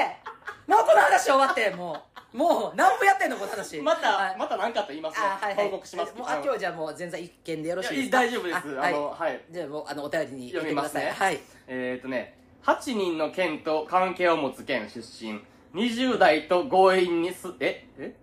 [0.66, 3.80] もうこの話終わってもうもう何分やってんのこの話。
[3.80, 4.36] また、はい。
[4.38, 5.64] また何かあったら言いますよ、あはいはい。
[5.66, 8.78] 報告しますもうあ今日じゃあもう全然一件でよろしいいやですか大丈夫です。
[8.78, 8.92] あはい。
[8.92, 9.40] のはい。
[9.50, 11.12] じゃあもうあのお便りに読みますね。
[11.16, 11.40] はい。
[11.66, 15.40] えーとね、8人の県と関係を持つ県出身、
[15.74, 18.16] 20代と強引にす、ええ？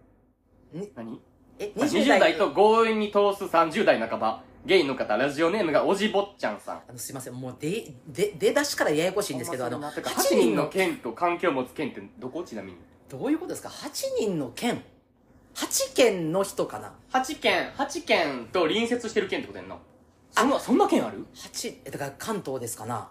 [0.72, 1.22] に何？
[1.60, 2.38] えあ ?20 代？
[2.38, 6.76] と強引に通す30代半ば、ゲイの方、ラジオネームがおじぼっちゃんさん。
[6.90, 7.34] あのすいません。
[7.34, 12.44] もう出で出だしからややこしいんですけどあの8 8人の県と関係を持つ県ってどこ？
[12.44, 12.78] ちなみに。
[13.08, 14.84] どういうことですか？8人の県。
[15.56, 19.78] 8県の人かな？8県、8県と隣接してる県ってことやんな。
[20.32, 23.10] そんな、そんな県ある？8えだから関東ですかな？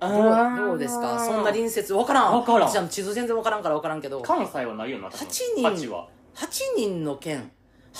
[0.00, 1.18] あどーうどうですか？
[1.24, 2.34] そんな隣接わからん。
[2.34, 2.68] わからん。
[2.68, 4.20] 私あの地図全然わからんからわからんけど。
[4.20, 5.26] 関西はないよな、多分。
[5.26, 6.08] 8人8は。
[6.34, 7.50] 8人の県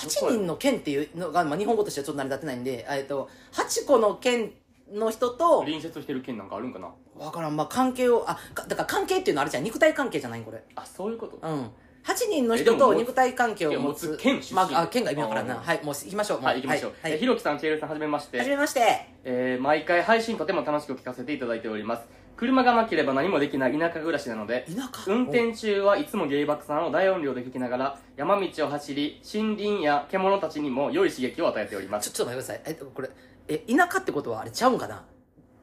[0.07, 4.51] 8人の県っていうのが、まあ、日本語としてはちょっと成り立ってないんで、えっと、8個の県
[4.91, 10.63] の人と、隣接してる県なんかあるんかなわからん、まあ、関係を、あ、かだから関係っていうのはあれじゃん、肉体関係じゃないこれ。
[10.75, 11.37] あ、そういうこと？
[11.41, 11.71] うん。
[12.05, 14.17] 8人の人と肉体関係を持つつ。
[14.17, 15.55] 県出身まあ、あ県が意味わからんな。
[15.55, 16.39] はい、もう行きましょう。
[16.39, 16.93] もはい、行きましょう。
[17.01, 17.17] はい。
[17.19, 18.37] ひろきさん、ちえるさん、はじめまして。
[18.37, 18.79] はじめまして。
[19.25, 22.03] えー毎回配信とても楽しく聞かせていただいております
[22.39, 24.89] 車がなければ何もできない田舎暮らしなので田舎？
[25.07, 32.75] 運転中はいつもゲイバクさんを大音量で聞きながら山道を走り森林や獣たちにも良い刺激を与えておりますちょ、ちょっと待ってください。
[32.77, 33.09] え、これ、
[33.49, 35.03] え、田舎ってことはあれちゃうんかな？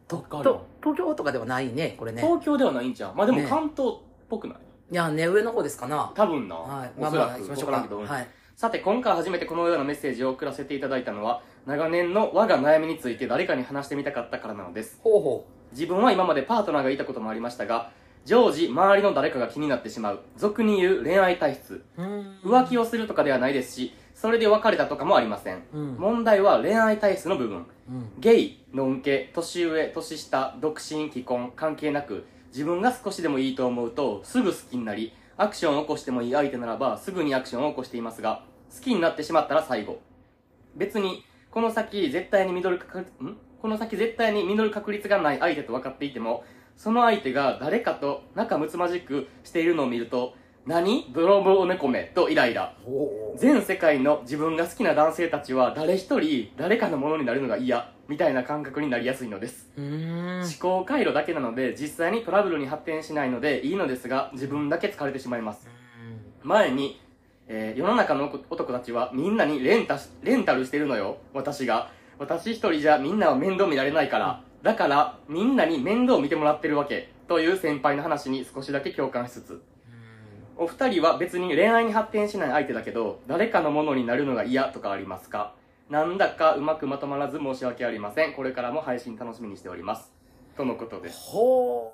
[0.06, 2.20] かと東京とかではないね、これね。
[2.20, 4.58] 東京ではないんじゃんまあでもね関東っぽくない、
[4.92, 6.12] いや、ね、上の方ですかな。
[6.14, 6.92] 多分な、はい。
[7.00, 8.14] まあまあ、おそらく行きましょうかわからんけど、。
[8.14, 8.28] はい。
[8.54, 17.90] さて今回初めてこのようなメッセージを送らせていただいたのは長年の我が悩みについて誰かに話してみたかったからなのですほうほ自分は今までパートナーがいたこともありましたが
[18.24, 20.20] 常時周りの誰かが気になってしまう。
[20.36, 21.84] 俗に言う恋愛体質。
[22.42, 25.62] 浮気をするとかではないですしそれで別れたとかもありません。
[25.74, 25.96] うん。
[25.96, 27.66] 問題は恋愛体質の部分。
[27.88, 28.10] うん。
[28.18, 38.42] ゲイ、ノンケ、年上、年下、独身、既婚関係なく自分が少しでもいいと思うとすぐ好きになりアクションを起こしてもいい相手ならばすぐにアクションを起こしていますが
[38.74, 40.00] 好きになってしまったら最後。
[40.74, 43.36] 別にこの先絶対に実る確率ん？
[43.66, 46.44] この先絶対に実る確率がない相手と分かっていても
[46.76, 52.76] その相手が誰かと仲睦まじくしているのを見ると何泥棒猫めとイライラ。
[53.34, 59.68] 全世界の自分が好きな男性たちは誰一人誰かのものになるのが嫌みたいな感覚になりやすいのです。
[59.76, 65.68] 思考回路だけなので実際にトラブルに発展しないのでいいのですが自分だけ疲れてしまいます。
[66.44, 67.00] 前に、
[67.48, 71.95] えー世の中の男たちはみんなにレンタしレンタルしてるのよ、私が。
[72.18, 74.42] 私一人じゃみんなは面倒見られないから。
[74.62, 77.10] だから、みんなに面倒見てもらってるわけ。
[77.28, 79.62] という先輩の話に少しだけ共感しつつ。
[80.56, 85.54] お二人は別に恋愛に発展しない相手だけど、誰かのものになるのが嫌とかありますか？
[85.90, 88.32] なんだかうまくまとまらず申し訳ありません。
[88.32, 90.12] これからも配信楽しみにしております。
[90.56, 91.18] とのことです。
[91.30, 91.92] ほ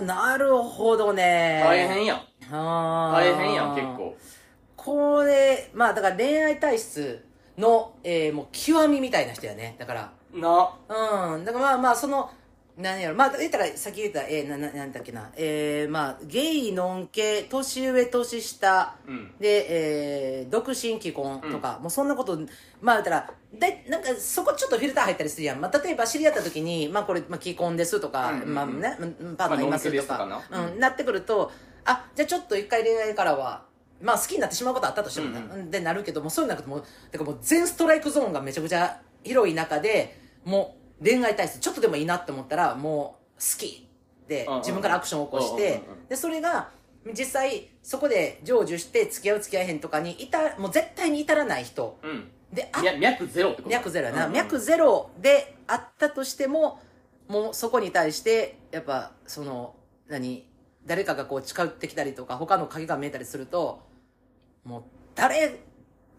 [0.00, 1.60] ー、なるほどね。
[1.64, 2.20] 大変やん。
[2.50, 3.82] 大変やん、結。
[3.96, 4.16] 構。
[4.76, 7.24] これ、まあだから恋愛体質
[7.58, 9.76] の、えーもう極みみたいな人やね。
[9.78, 10.12] だから。
[10.32, 10.70] な。
[10.88, 11.44] うん。
[11.44, 12.30] だからまあまあ、その、
[12.78, 13.16] 何やろ。
[13.16, 15.30] まあ、言ったら、さっき言った、えー、な、な、なんだっけな。
[15.36, 19.32] えー、まあ、ゲイ、ノンケ、年上、年下、うん。
[19.40, 22.38] で、えー、独身既婚とか、もうそんなこと、
[22.80, 25.60] まあ言ったら、だいなんかそこちょっとフィルター入ったりするやん。
[25.60, 31.50] まあ例えば知り合った時に、まあこれ、まあ既婚ですとか、うんうんうんまあね、うんパートナーいますとか、まあノンケですとかなうん、なってくると、
[31.84, 33.64] あ、じゃあちょっと一回恋愛からは、
[34.00, 43.88] まあ好きになってしまうことあったとしてもね、うんでなるけども、そういうのなくてもう、だからもう全ストライクゾーンがめちゃくちゃ広い中で、もう恋愛体質ちょっとでもいいなって思ったら、もう好き
[44.28, 46.70] で自分からアクションを起こしてで、それが、
[47.16, 51.98] 実際そこで成就して付き合う付き合えへんとかにいた、もう絶対に至らない人。
[52.02, 52.30] うん。
[52.52, 53.74] で、あ脈脈ゼロってこと？
[53.74, 54.36] 脈ゼロやな、うんうん。
[54.36, 56.80] 脈ゼロであったとしても
[57.28, 59.74] もうそこに対してやっぱその
[60.08, 60.47] 何？
[60.88, 63.80] 誰かがこう近寄ってきたりとか他の影が見えたりすると
[64.64, 64.82] もう
[65.14, 65.60] 誰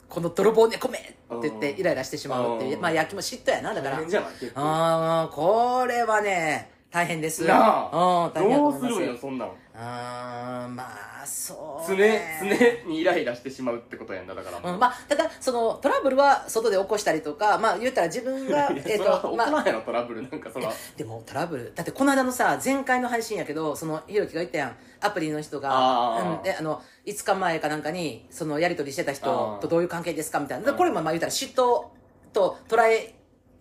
[0.08, 2.82] この泥棒猫めって言ってうんイライラしてしまうっていううん。
[2.82, 3.95] まあ焼きも嫉妬やなだから。
[3.97, 4.32] 大変じゃない？
[4.39, 4.62] 結構。
[4.62, 7.45] ああこれはね大変です。
[7.45, 9.55] なあうん大変どうするんよ、そんなの。
[9.81, 10.83] あーま
[11.23, 14.73] あそう常、ね常にイライラしてしまうってことやんだ、だからもう。
[14.73, 20.21] うん、まあ、ただ、その、トラブルは外で起こしたりとか、まあ、言ったら自分が、 えっと、まあ、トラブル。
[20.21, 26.37] なんかその、 でもトラブル、だってこの間のさ、前回の配信やけど、その、ひろきが言ったやん、アプリの人が、あー。
[26.37, 30.73] うん、で、あの、5日前かなんかに、その、やりとりしてた人とどういう関係ですかみたいな。
[30.73, 31.85] これもまあ言ったら嫉妬
[32.33, 33.15] と捉え、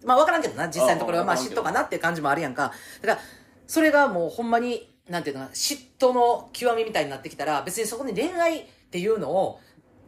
[0.04, 1.24] まあわからんけどな、実際のところは。
[1.24, 2.72] まあ嫉妬かなっていう感じもあるやんか。
[3.02, 3.20] だから、
[3.66, 9.60] それがもうほんまに、なんていうのかな、嫉妬の極みみたいになってきたら、別にそこに恋愛っていうのを、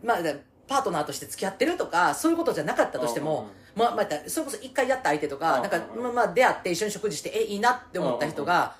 [0.04, 0.18] まあ、
[0.68, 8.76] パートナーとして付き合ってるとか、そういうことじゃなかったとしても、まあ、まあ、それこそ一回やった相手とか、うんなんか、まあ、まあ、出会って一緒に食事して、え、いいなって思った人が、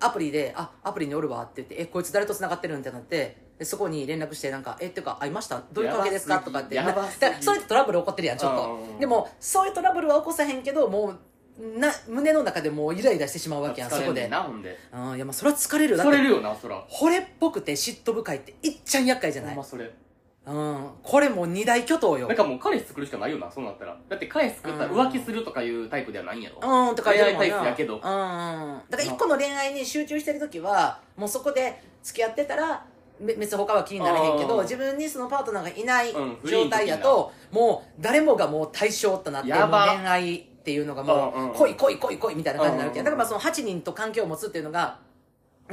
[0.00, 5.60] アプリで、あ、アプリにおるわって言って、え、こいつ誰と繋がってるんってなって、でそこに連絡して、なんか、え、っていうか、会いました？
[5.72, 6.38] どういう関係ですか？
[6.38, 6.76] とかって。
[6.76, 7.08] だから、
[7.40, 8.54] それってトラブル起こってるやん、ちょっう
[8.90, 9.00] んと。
[9.00, 11.18] でも、そういうトラブルは起こさへんけど、もう、
[11.58, 14.28] な、胸の中でもうイライラしてしまうわけやん、そこで。
[14.28, 14.78] な、ほんで。
[14.92, 15.96] うん、いや、まあ、それは疲れる。
[15.96, 16.86] だって、疲れるよな、そら。
[16.88, 19.50] 惚れっぽくて嫉妬深いって、いっちゃん厄介じゃない？
[19.50, 19.90] ほんまそれ。
[20.46, 20.90] うん。
[21.02, 22.36] これもう二大巨頭よなん。
[22.36, 23.98] かもう彼氏作るしかないよな、そうなったら。
[24.08, 26.88] だって彼氏作ったら浮気するとかいうタイプではないんやろ。
[26.88, 28.02] うん、とか恋愛タイプやけどうん、うん。
[28.88, 32.86] だから一個の恋愛に集中してるときは、もうそこで付き合ってたら、
[33.20, 39.60] べ別に他は気にならへんけど、うん自分にそのパートナーがいない状態やと、もう誰もがもう対象となって、恋
[40.06, 44.98] 愛っていうのがもう来い来い来い来いみたいな感じになるけど、うんだからまあその8人と関係を持つっていうのが、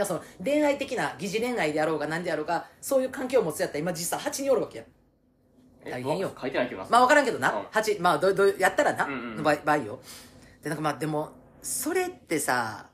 [0.06, 4.84] その恋愛的な疑似恋愛であろうが何であろうが、そういう関係を持つやったら今実際8人おるわけや。
[5.84, 6.32] え大変よ。
[6.40, 6.88] 書いてないけどな。
[6.90, 7.66] まあ分からんけどな、うん。
[7.72, 10.00] 八まあどうどうやったらな、の場合場合よ。
[10.64, 11.32] でなんかまあでも
[11.62, 12.86] それってさ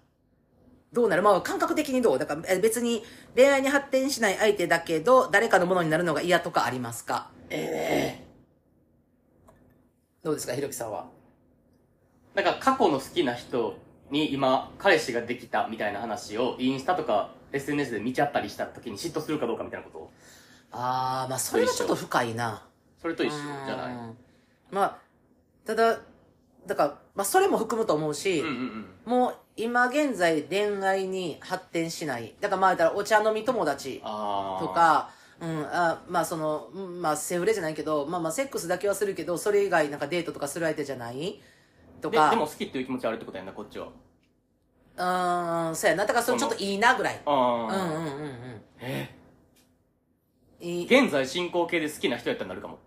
[0.92, 1.22] どうなる？
[1.22, 2.18] まあ感覚的にどう？
[2.18, 3.04] だからえ別に
[3.36, 7.30] 恋愛に発展しない相手だけど誰かのものになるのが嫌とかありますか？
[7.52, 8.26] え
[10.24, 11.06] どうですかひろきさんは？
[11.08, 11.21] え
[12.36, 13.78] なんか過去の好きな人
[14.10, 20.12] に今、彼氏ができたみたいな話をインスタとか SNS で見ちゃったりした時に嫉妬するかどうかみたいなこと？
[20.72, 22.66] ああまあそれはちょっと深いな。
[23.02, 23.94] それと一緒じゃない？
[23.94, 24.18] うん。
[24.72, 24.98] まあ
[25.66, 26.00] ただ
[26.66, 28.86] だから、まあ、それも含むと思うし、うんうんうん。
[29.06, 32.36] もう今現在恋愛に発展しない。
[32.40, 34.00] だからまあ言ったらお茶飲み友達。
[34.00, 35.10] と、か、
[35.42, 41.42] うん、あまあその、うんまあセフレじゃないけど、まあまあセックスだけはするけど、それ以外なんかデートとかする相手じゃない？
[42.02, 42.30] とか。
[42.30, 43.88] ででも好きっていう気持ちあるってことやんな、こっちは。
[44.98, 46.06] うーん、そうやな。
[46.06, 47.22] だからそれちょっといいなぐらい。
[47.26, 47.78] うんうんうんう
[48.28, 48.62] ん。
[48.80, 49.16] え？
[50.60, 52.80] いい現在進行形で好きな人やったらなるかも。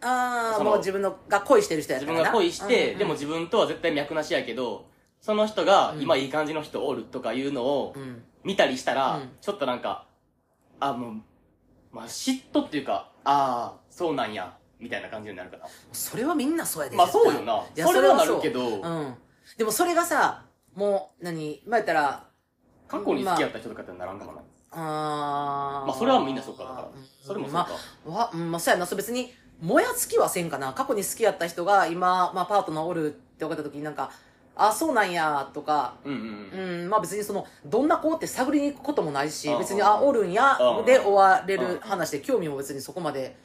[0.00, 4.86] ああ、もう自分のが恋してる人やっ自たらな分が恋して、うんうんでも自分とは絶対脈なしやけど、
[5.20, 8.22] その人が今いい感じの人おるとかいうのをうん。
[8.44, 10.06] 見たりしたら、うんちょっとなんか、
[10.80, 11.12] あ、もう、
[11.92, 15.64] まあ嫉妬っていうか、ああ、そうなんや、みたいな感じになるかな。
[15.92, 16.96] それはみんなそうやで。
[16.96, 17.54] まあそうよな。
[17.54, 19.14] いやそれはなるけど、うん。
[19.56, 22.26] でもそれがさ、もう、何、まあ言ったら、
[22.88, 24.42] 過去に好きやった人とかってならんかもな。
[24.74, 27.70] あーまあそれはみんなそうかだからうんそれもそうまか、
[28.06, 30.72] あ、わうんまあ、そうやな、そう別に、もやつきはせんかな。
[30.72, 34.10] 過去に好きやった人が今、まあパートナーおるって分かった時になんか、
[34.56, 43.36] あ、そうなんや、とか、うんうんうんうん、まあ別にその、どんな子って探りに行くこともないし別に、あ、おるんやで終われる話で、興味も別にそこまで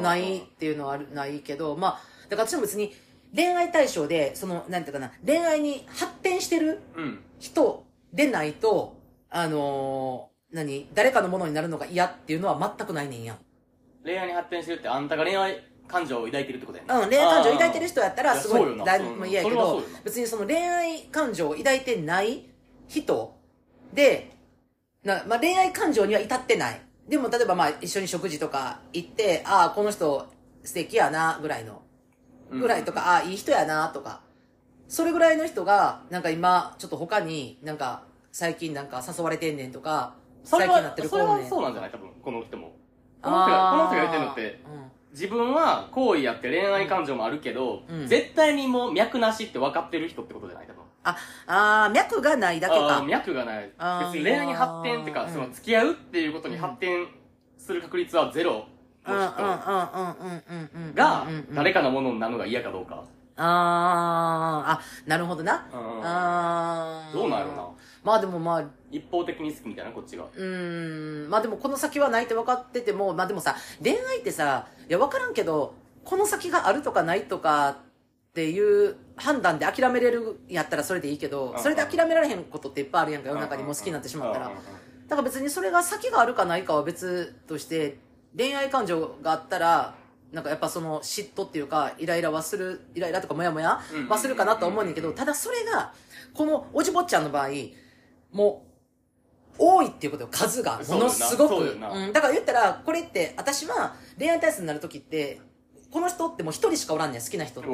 [0.00, 2.94] ないっていうのはあるないけど、まあ、だから私も別に、
[3.34, 7.20] 恋愛対象で、その、なんていうかな、恋愛に発展してるうん。
[7.38, 8.96] 人でないと、
[9.30, 13.36] あのー何誰かのものになるのが嫌っていうのは全くないねんや。
[14.04, 17.04] 恋愛に発展してるってあんたが恋愛感情を抱いてるってことやね。
[17.04, 18.96] うん、恋愛感情を抱いてる人やったらすごいやそうよな。
[18.96, 22.46] い誰も嫌やけど別にその恋愛感情を抱いてない
[22.88, 23.36] 人
[23.92, 24.30] で
[25.04, 26.80] な、まあ、恋愛感情には至ってない
[27.10, 30.26] でも例えばまあ一緒に食事とか行ってああこの人
[30.64, 31.82] 素敵やなぐらいの。
[32.52, 34.22] ぐらいとか、ああいい人やなとか。
[34.88, 38.02] それぐらいの人がなんか今ちょっと他になんか
[38.32, 41.90] 最近なんか誘われてんねんとかそれ最近になってるはそれはそうなんじゃない？
[41.92, 42.72] 多分この人も。
[43.22, 44.60] この人がこの人が言ってるのって
[45.12, 48.06] 自分は好意やって恋愛感情もあるけど、うん。
[48.08, 50.66] 絶対にもう脈なしって分かってる人ってことじゃない？
[50.66, 53.70] 多分ああー脈がないだけあーか脈がない。
[53.78, 54.12] あー。
[54.12, 55.32] 別に恋愛に発展っていうか、うん。
[55.32, 57.06] その付き合うっていうことに発展
[57.56, 58.66] する確率はゼロ。
[59.06, 60.42] うんうんうんの人うんうん
[60.74, 61.28] うんうんがうん。
[61.28, 63.02] うん誰かのものになるのが嫌かどうか、
[63.36, 64.70] あー。
[64.72, 65.66] あなるほどな。
[65.72, 66.00] うん。
[66.04, 67.16] あー。
[67.16, 67.68] どうなんやろな
[68.04, 68.64] まあでもまあ。
[68.90, 70.24] 一方的に好きみたいなこっちが。
[70.24, 71.30] うーん。
[71.30, 75.74] まあでもこの先はないって分かっててもまあでもさ恋愛ってさいや分からんけど
[76.04, 81.62] この先があるとかないとかっていう判断で諦めれるんやったらそれでいいけどうん。
[81.62, 84.46] それで諦められへんことっていっぱいあるやんか世の中にもう好きになってしまったら。
[84.46, 87.98] だから別にそれが先があるかないかは別として
[88.36, 89.94] 恋愛感情があったら
[90.32, 95.92] なんかやっぱその嫉妬っていうかイライラはするイライラとかモヤモヤうんはするかなとは思うねんけどただそれが
[96.32, 97.48] このおじぼっちゃんの場合
[98.30, 98.70] もう
[99.58, 100.28] 多いっていうことよ。
[100.30, 101.78] 数がものすごく。
[102.12, 105.40] だから言ったらこれって私は恋愛体質になる時って
[105.90, 107.70] この人ってもう一人しかおらんねん好きな人って。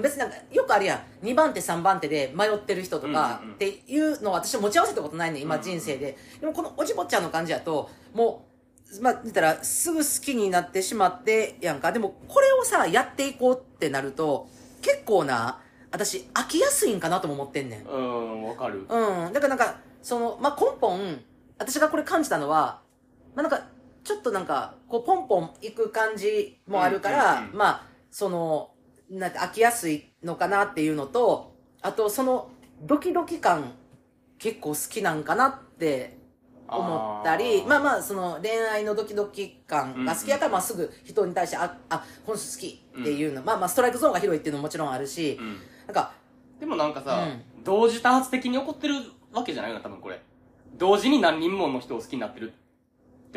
[0.00, 1.26] 別になんかよくあるやん。
[1.26, 6.16] 2番手3番手で迷ってる人とかっていうのを私持ち合わせたことないねん今人生で。
[6.40, 8.46] でもこのおじぼっちゃんの感じやとも
[8.98, 11.92] うまあ言ったらすぐ好きになってしまってやんか。
[11.92, 14.48] でもこれをさやっていこうってなると
[14.82, 15.60] 結構な
[15.94, 17.86] 私飽きやすいんかなとも思ってんねん。
[17.86, 18.80] うんわかる。
[18.80, 19.32] うん。
[19.32, 21.20] だからなんか、その、まあ、根本、
[21.56, 22.80] 私がこれ感じたのは、
[23.36, 23.68] まあ、なんか、
[24.04, 27.56] ちょっとなんか、こう、ポンポンいく感じもあるから、うんうんうん。
[27.56, 28.70] まあ、その、
[29.10, 32.50] なんて飽きやすいのかなっていうのと、あと、その、
[32.82, 33.72] ドキドキ感、
[34.38, 36.18] 結構好きなんかなって
[36.68, 45.58] 思ったり、まあまあ、その、恋愛のドキドキ感が好きやから、まあ、すぐ人に対して、あ、あ、この人好きっていうの、まあまあ、ストライクゾーンが広いっていうのももちろんあるし、うん。
[45.86, 46.12] なんか、
[46.60, 48.96] でもなんかさ、う同時多発的に起こってる
[49.32, 50.20] わけじゃないよな多分これ。
[50.76, 52.63] 同時に何人もの人を好きになってるって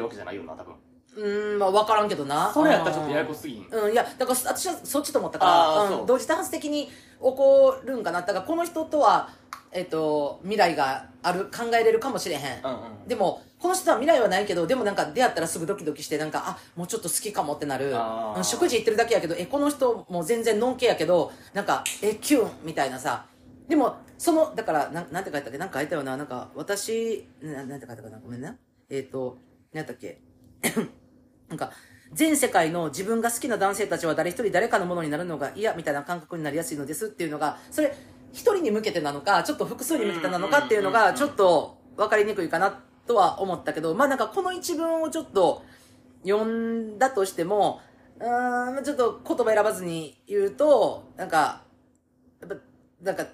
[0.04, 0.74] わけじゃないよな多分
[1.16, 2.52] うーん、まあ分からんけどな。
[2.54, 8.22] それやったらちょっとややこすぎんうん、いや、だから私はそっちと思ったから、うん、同時多発的に起こるんかな。
[8.22, 9.30] だからこの人とは、
[9.72, 12.42] えっと、未来がある、考えれるかもしれへん。
[12.64, 17.92] うんうんでも、この人は未来はないけど、でもなんか出会ったらすぐドキドキして、なんか、あ、もうちょっと好きかもってなる。
[17.96, 23.26] あーうん食事行ってるだけやけど、え、この人も全然のんけやけど、なんか、え、キュンみたいなさ。
[23.68, 25.58] でも、その、だから、なんなんて書いたっけ？
[25.58, 26.18] なんか書いたよな。
[26.18, 28.20] なんか、私、ななんて書いたかな？
[28.20, 28.56] ごめんな。
[28.90, 29.38] えっ、と、
[29.78, 30.22] なんだっけ？
[31.50, 31.72] なんか、
[32.14, 37.94] 全世界の自分が好きな男性たちは誰一人誰かのものになるのが嫌みたいな感覚になりやすいのですっていうのが、それ、
[38.34, 45.64] 一人に向けてなのか、ちょっと複数に向けてなのかっていうのが、ちょっと分かりにくいかなとは思ったけど、まあなんかこの一文をちょっと
[46.24, 47.82] 読んだとしても、
[48.20, 51.64] うーん、ちょっと言葉選ばずに言うと、なんか、
[52.42, 52.56] やっぱ、
[53.02, 53.26] なんか、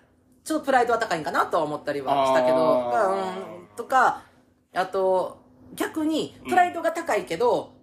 [0.44, 2.92] ちょっとプライドは高いんかなとは思ったりはしたけど、
[3.70, 4.24] うん、とか、
[4.74, 5.43] あと、
[5.76, 7.74] 逆に、プライドが高いけど、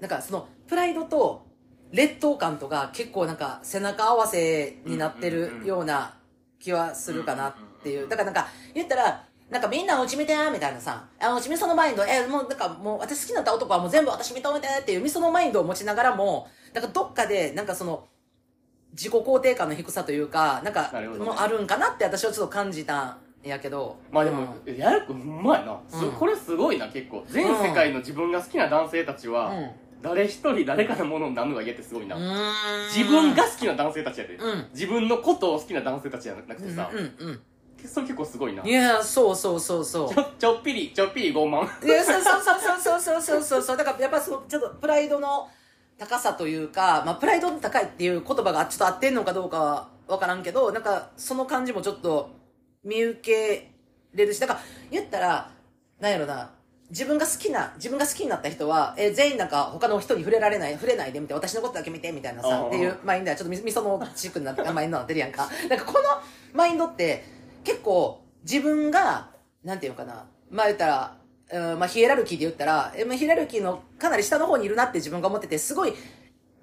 [0.00, 1.46] なんかその、プライドと
[1.92, 6.14] 劣等感とか結構なんか背中合わせになってるうんうんうんような
[6.58, 8.08] 気はするかなっていう。
[8.08, 18.08] だからなんか、言ったら、なんかみんなうち見てみたいなさ、あ、うちみそのマインド、え、もうなんかもう私好きになった男はもう全部私認めてっていうみそのマインドを持ちながらも、なんかどっかでなんかその、
[18.92, 23.96] 自己肯定感の低さというか、なんかもうあるんかなって私はちょっと感じたんやけど。
[24.10, 27.24] まあでも、うん、やるくうまいな、す、これすごいな結構。
[27.28, 29.52] 全世界の自分が好きな男性たちは、
[30.02, 32.16] 誰一人誰かのものになるのが嫌ってすごいな。
[32.94, 34.38] 自分が好きな男性たちやで、
[34.72, 37.40] 自分のことを好きな男性たちじゃなくてさ、うんうん
[37.88, 38.62] それ結構すごいな。
[38.62, 40.14] いや、そうそうそうそう。
[40.14, 41.64] ちょ、ちょっぴり、ちょっぴり傲慢。
[41.84, 43.76] いや、そうそうそうそうそうそうそう。
[43.76, 45.48] だからやっぱその、ちょっとプライドの
[45.98, 52.30] 高さというか、まあプライドの高いっていう言葉がちょっと合ってんのかどうかはわからんけど、なんかその感じもちょっと、
[52.84, 53.72] 見受け
[54.14, 54.60] れるし、だから
[54.90, 55.50] 言ったら、
[56.00, 56.50] なんやろな、
[56.92, 65.48] 自分が好きな自分が好きになった人は、えー全員なんか他の人に触れられない触れないでみて私のことだけ見てみたいなさうんっていうマインドはちょっとみみそのチックになってマインドになってるやんか。
[65.70, 66.00] なんかこの
[66.52, 67.24] マインドって
[67.64, 69.30] 結構自分が
[69.64, 71.16] なんていうのかなまあ言ったら、
[71.50, 75.94] うんまあ、ヒエラルキーで言ったら、えまあ、ヒエラルキーのかなり下の方にいるなって自分が思っててすごい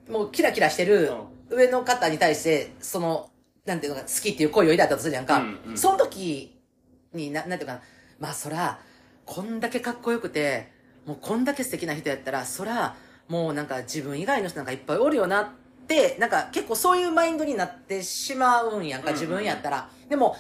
[0.08, 1.12] もうキラキラしてる
[1.50, 3.29] 上の方に対してその
[3.66, 5.78] なんていうのか好きっていう恋を抱いたとするやんか、うんうん。
[5.78, 6.60] その時
[7.14, 7.82] にななんていうかな。
[8.20, 8.80] まあそら
[9.26, 10.72] こんだけかっこよくて
[11.06, 12.96] もうこんだけ素敵な人やったらそら
[13.28, 15.48] もうなんか自分以外の人なんかいっぱいおるよなっ
[15.88, 20.36] てなんか結構そういうマインドになってしまうんやんか自分やったら、でも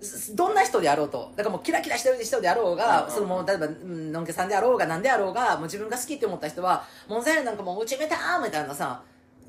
[0.00, 9.02] すどんな人であろうとだからもうキラキラしてる人であろうが、うんうんそのもう例えばうんのんけさんであろうが何であろうがもう自分が好きって思った人はもうザイなんかもううちめたーみたいなさ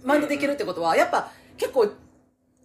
[0.04, 1.86] マインドできるってことはやっぱ結構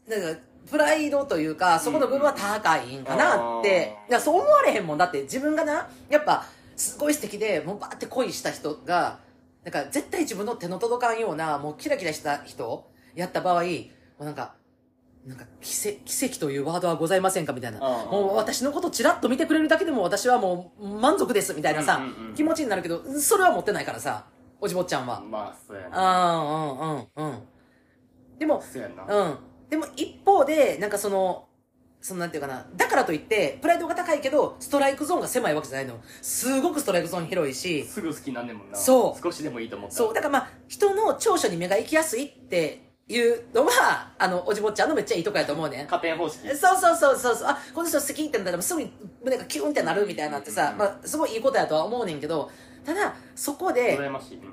[0.09, 4.21] なんかプライドというかそこの部分は高いんかなって、うん。
[4.21, 4.99] そう思われへんもん。
[4.99, 6.45] だって自分がなやっぱ
[6.77, 9.19] すごい素敵でもうバーって恋した人が
[9.65, 13.69] だから絶対自分の手の届かんようなもうキラキラした人やった場合も
[14.21, 14.55] うなんか
[15.27, 18.11] なんか奇跡奇跡というワードはございませんかみたいな、うん。
[18.11, 22.35] もう私のことチラッと見てくれるだけでも私はもう満足ですみたいなさ、うんうんうん。
[22.35, 24.25] 気持ちになるけどそれは持ってないからさ
[24.61, 25.99] おじぼっちゃんは、まあそうやな。
[25.99, 27.43] ああうんうんうん。
[28.39, 29.05] でもそうやな。
[29.05, 29.39] うん。
[29.71, 31.47] でも一方で、なんかその、
[32.01, 36.01] そのなんていうかな、だからといって、プライドが高いけど、ストライクゾーンが狭いわけじゃないの。
[36.23, 38.77] すごくストライクゾーン広いし、すぐ好きになんねんもんな。
[38.77, 39.23] そう。
[39.23, 39.99] 少しでもいいと思ったら。
[39.99, 45.87] そう、だからまあ、人の長所に目が行きやすいっていうのは、あの、おじぼっちゃんのめっちゃいいとこやと思うねん。
[45.87, 46.49] 加点方式。
[46.49, 47.49] そうそうそうそうそう。
[47.49, 48.93] あ、この人好きってなったらすぐに
[49.23, 52.51] 胸がキュンってなるみたいなってさ、まあ、すごいいいことやとは思うねんけど、
[52.85, 53.99] ただ、そこで、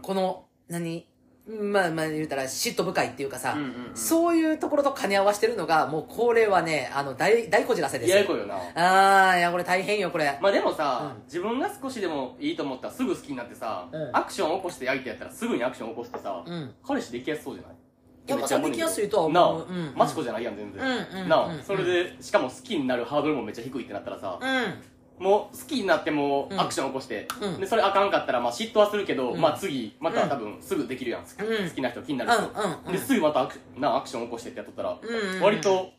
[0.01, 1.07] この、何？
[1.48, 3.74] まあまあ言うたら嫉妬深いっていうかさ、うんうんうん。
[3.95, 8.56] そういうところと兼ね合わせてるのが、もうこれはね、あの、大、大こじらせですややこいよな。
[8.56, 10.38] ああ、いや、これ大変よ、これ。
[10.41, 11.24] まあでもさ、うん。
[11.24, 14.10] 自分が少しでもいいと思ったらすぐ好きになってさ、うん。
[14.14, 16.74] アクション起こして相手やったらすぐにアクション起こしてさ、うん。
[16.86, 17.76] 彼氏できやすそうじゃない？
[18.28, 19.34] いやめっちゃできやすいとは思う。
[19.34, 19.93] なあ、うん。
[19.95, 21.64] マチコじゃないやん全然、うんうんなあ、うん。
[21.64, 24.74] それでしかも好きになるハードルもめっちゃ低いってなったらさ、うん。
[25.20, 26.59] もう好きになってもうん。
[26.59, 27.59] アクション起こして、うん。
[27.59, 29.41] でそれあかんかったらまあ嫉妬はするけど、うん。
[29.41, 31.70] まあ次また多分すぐできるやん、好きうん。
[31.70, 32.91] 好きな人気になる人、うんうんうん。
[32.91, 34.97] ですぐまたアクシなアクション起こしてってやっとったら、
[35.41, 35.91] 割と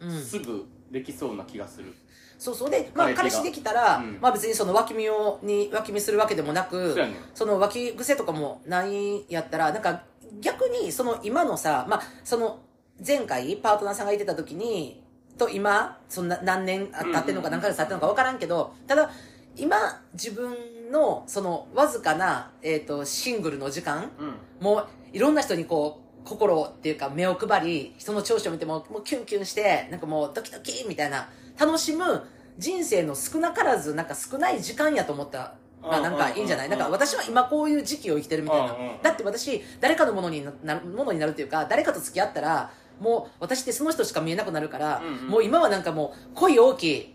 [0.00, 0.22] うん。
[0.22, 1.94] すぐできそうな気がする、
[2.38, 2.70] そうそう。
[2.70, 4.18] で、まあ、彼氏できたら、うん。
[4.20, 7.14] まあ別にその脇見を、に、脇見するわけでもなく、ねん。
[7.34, 10.04] その脇癖とかもないやったら、なんか
[10.40, 12.60] 逆にその今のさ、まあその
[13.06, 15.04] 前回パートナーさんがいてた時に、
[15.40, 19.10] と今、そんな何年経ってんのか何ヶ月経ってんのか分からんけど、ただ
[19.56, 19.76] 今
[20.12, 20.54] 自分
[20.92, 24.34] のそのわずかな、えっ、と、シングルの時間、うん。
[24.60, 31.28] もういろんな人にこう、心っていうか目を配り、人の長所を見てももうキュンキュンして、なんかもうドキドキみたいな、
[31.58, 32.22] 楽しむ
[32.58, 36.68] 人生の少なからず、なんか少ない時間やと思ったらなんかいいんじゃない？
[36.68, 38.74] なんか私は今こういう時期を生きてるみたいな。
[39.02, 42.70] だって私、誰かのものになる、ものになるっていうか、誰かと付き合ったら、
[43.00, 45.28] もう私ってその人しか見えなくなるから、うんうん。
[45.28, 47.14] もう今はなんかもう恋大きい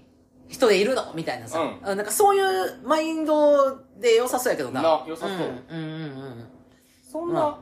[0.49, 1.13] 人でいるの？
[1.15, 1.79] みたいなさ、うん。
[1.81, 4.81] あなんかそういうマインドで良さそうやけどな。
[4.81, 5.37] な良さそう。
[5.69, 6.47] うんうんうんうん。
[7.11, 7.59] そんな、ま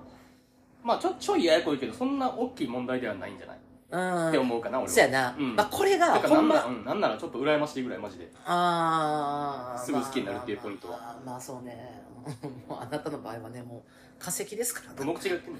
[0.84, 3.58] まあちょちょいややこいけどそんな大きい問題ではないんじゃない？
[3.92, 4.30] うん。
[4.30, 4.94] って思うかな俺は。
[4.94, 5.36] そうやな。
[5.38, 5.56] うん。
[5.56, 8.30] まあこれが、だからなんなら、ほんま、うん、なんならちょっと羨ましいぐらいマジで。
[8.46, 9.86] あー。
[9.86, 10.98] すぐ好きになるっていうポイントは。
[10.98, 12.02] まあまあまあそうね。
[12.70, 15.60] もうあなたの場合はね、もう化石ですからどの口が言ってんの？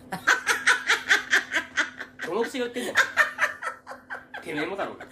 [2.26, 2.94] どの口が言ってんの
[4.44, 5.06] てめえもだろうが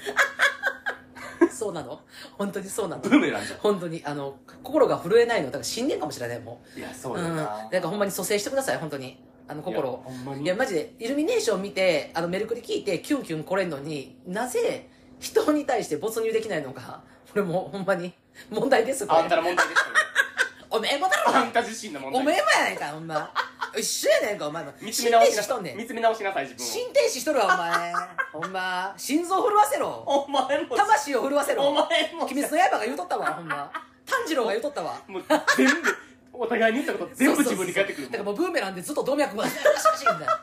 [1.49, 2.01] そうなの？
[2.37, 3.01] 本当にそうなの？
[3.01, 6.77] ブーメランじゃ本当に、あの、心が震えないの、だから死んでんかもしれない、もう。
[6.77, 6.79] ん。
[6.79, 7.23] いやそううん。
[7.23, 9.23] だよな、だからほんまに蘇生してください、本当に。
[9.47, 10.03] あの、心を。
[10.07, 10.43] いやほんまに。
[10.43, 14.89] いや、マジで、イルミネーション見て、あの、メルクリ聞いて、キュンキュン来れんのに、なぜ、
[15.19, 18.13] 人に対して没入できないのか、これもう、ほんまに、
[18.49, 19.35] 問題です、あんた。
[19.35, 19.81] の問題です
[20.73, 21.31] おめえもだろ！
[21.33, 22.21] よあんた自身の問題。
[22.21, 23.29] おめえもやないか、ほんま。
[23.77, 24.73] 一緒やねんか、お前も。
[24.81, 25.77] 見つ心停め直しなさ止しとんねん。
[25.77, 27.93] 見つめ直しなさい自分を心停止しとるわ、お前。
[28.33, 28.93] ほんま。
[28.97, 30.03] 心臓震わせろ。
[30.05, 31.63] お前も魂を震わせろ。
[31.67, 33.71] お前も鬼滅の刃が言うとったわ、ほんま。
[34.05, 34.95] 炭治郎が言うとったわ。
[35.07, 35.23] もう
[35.57, 35.97] 全部
[36.33, 40.41] お互いに言ったこと全部自分に返ってくるだからもうブーメランでずっと動脈がシャシャシャんだ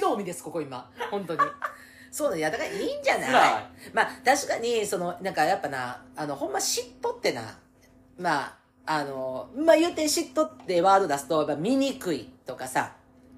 [0.00, 0.90] の海です、ここ今。
[1.10, 1.40] 本当に。
[2.10, 3.30] そうね、いや、だからいいんじゃない？
[3.92, 7.58] まあ、確かに、その、なんかやっぱな、あの、ほんま嫉妬ってな、
[8.18, 8.56] まあ、
[8.86, 12.92] あの、まあ言うて嫉妬ってワード出すと、やっぱ醜いとかさ、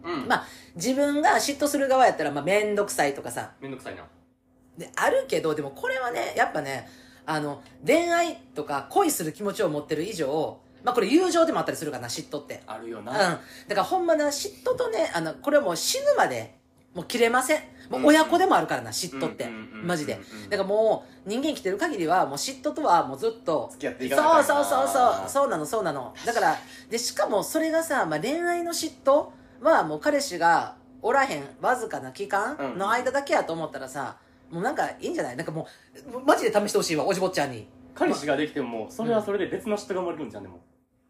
[0.04, 4.04] うんまあ、自分が嫉妬する側やったら、まあ、めんどくさいとかさ、めんどくさいな
[4.78, 6.88] で、あるけど、でもこれはね、やっぱね、
[7.24, 12.62] あの、恋愛とか恋する気持ちを持ってる以上、まあこれ友情でもあったりするかな、嫉妬って。
[12.66, 13.04] あるようん。
[13.04, 13.42] な、だか
[13.74, 16.54] らほんまな、嫉妬とね、あの、これはもう死ぬまで、
[16.94, 17.60] もう切れません。
[17.90, 19.48] もう親子でもあるからな嫉妬って。
[19.72, 25.26] マジでうんだからもう人間生きてる限りはもう嫉妬とはもうずっと付き合っていそかないうそうそうそう。
[25.26, 26.14] うそうなのそうなの。
[26.24, 26.56] だから
[26.90, 29.28] でしかもそれがさ、まあ、恋愛の嫉妬
[29.62, 34.16] はもう彼氏がおらへんわずかな期間の間だけやと思ったらさ、
[34.50, 35.36] もうなんかいいんじゃない？
[35.36, 35.68] なんかも
[36.12, 37.68] うマジで試してほしいわおじぼっちゃんに。
[37.94, 40.60] 彼氏ができてもそれはそれで別の嫉妬が生まれるんじゃんでも。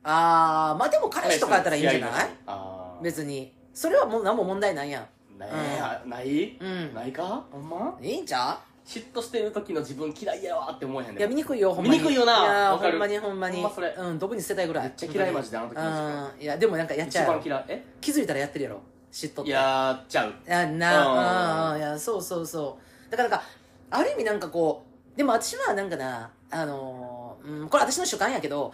[0.02, 2.10] あーまあでも彼氏とかやったらいいんじゃない？
[2.46, 3.54] ああ別に。
[3.74, 5.06] それはもう何も問題ないやん
[5.38, 6.56] ねえあない？
[6.60, 6.94] うん。
[6.94, 7.44] ないか？
[7.50, 7.98] ほんま？
[8.00, 11.98] いいんちゃ嫉妬してる時の自分嫌いやわって思えへんねういや見にくいよほんまに。
[11.98, 12.40] 見にくいよな。
[12.40, 12.92] いやわかる。
[12.92, 13.56] ほんまにほんまに。
[13.56, 13.94] ほんまそれ。
[13.98, 14.84] うんどぶに捨てたいぐらい。
[14.84, 15.76] めっちゃ嫌いマジであの時。
[15.76, 16.42] のうん。
[16.42, 17.64] いやでもなんかやっちゃ一う番嫌い？
[17.68, 17.84] え？
[18.00, 18.80] 気づいたらやってるやろ。
[19.10, 19.50] 嫉妬って。
[19.50, 20.30] やっちゃう。
[20.30, 20.78] いやうん。
[20.78, 21.78] なうん。
[21.78, 22.78] いやそうそうそ
[23.08, 23.10] う。
[23.10, 23.46] だからなんか
[23.90, 24.84] ある意味なんかこ
[25.14, 28.72] うでも私はなんかなあのーうん、これ私の主観やけど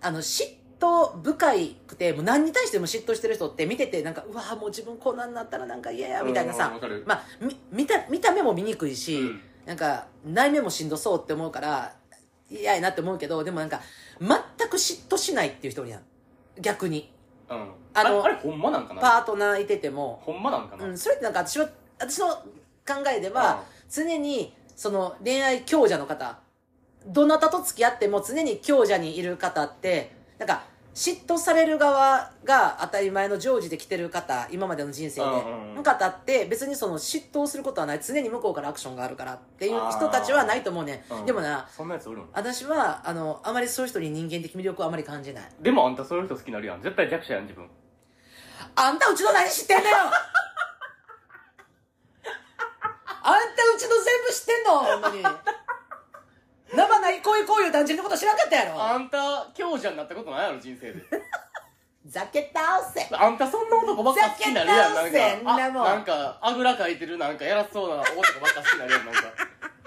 [0.00, 0.44] あの嫉
[0.84, 6.72] 妬深いくてもう何に対しても嫉妬してる人って見ててなんかうわもう自分こんなんなったらなんか嫌やみたいなさ
[7.06, 9.40] まあみ見た見た目も見にくいし、うん。
[9.64, 11.94] なんか内面もしんどそうって思うから
[12.50, 13.80] 嫌やなって思うけどでもなんか
[14.20, 16.02] 全く嫉妬しないっていう人おるやん。
[16.60, 17.10] 逆に。
[17.48, 17.68] うん。
[17.94, 19.00] あのあれほんまなんかな？
[19.00, 20.20] パートナーいてても。
[20.22, 20.84] ほんまなんかな？
[20.84, 21.68] うん、それってなんか私は
[21.98, 22.44] 私の考
[23.16, 26.38] えでは、常にその恋愛強者の方
[27.06, 30.64] どなたと付き合っても常に強者にいる方ってなんか
[30.94, 38.00] 嫉妬される側が当たり前の常時で来てる方今までの人生で、うんうんって別にその嫉妬をすることはない。
[38.00, 41.26] 常に向こうからアクションがあるからっていう人たちはないと思うねん、うん。
[41.26, 45.44] でもなそんなやつおるん私はあのあまりそういう人に人間的魅力をあまり感じない。
[45.60, 46.82] でもあんたそういう人好きになるやん。
[46.82, 47.68] 絶対弱者やん自分。
[48.76, 49.96] あんたうちの何知ってんだよ！
[53.26, 55.22] あんたうちの全部知ってんのほんまに
[56.74, 58.82] 生ないこういうこういう団地のこと知らんかったやろ。
[58.82, 61.02] あんた強者になったことないやろ人生で。
[62.06, 63.08] ざけ倒せ。
[63.12, 65.18] あんたそんな男ばっか好きになるやんなんか。
[65.44, 66.04] あなん。
[66.04, 69.20] かあぐらかいてるなんかやらそうな男ばっか好きになるやんなんか。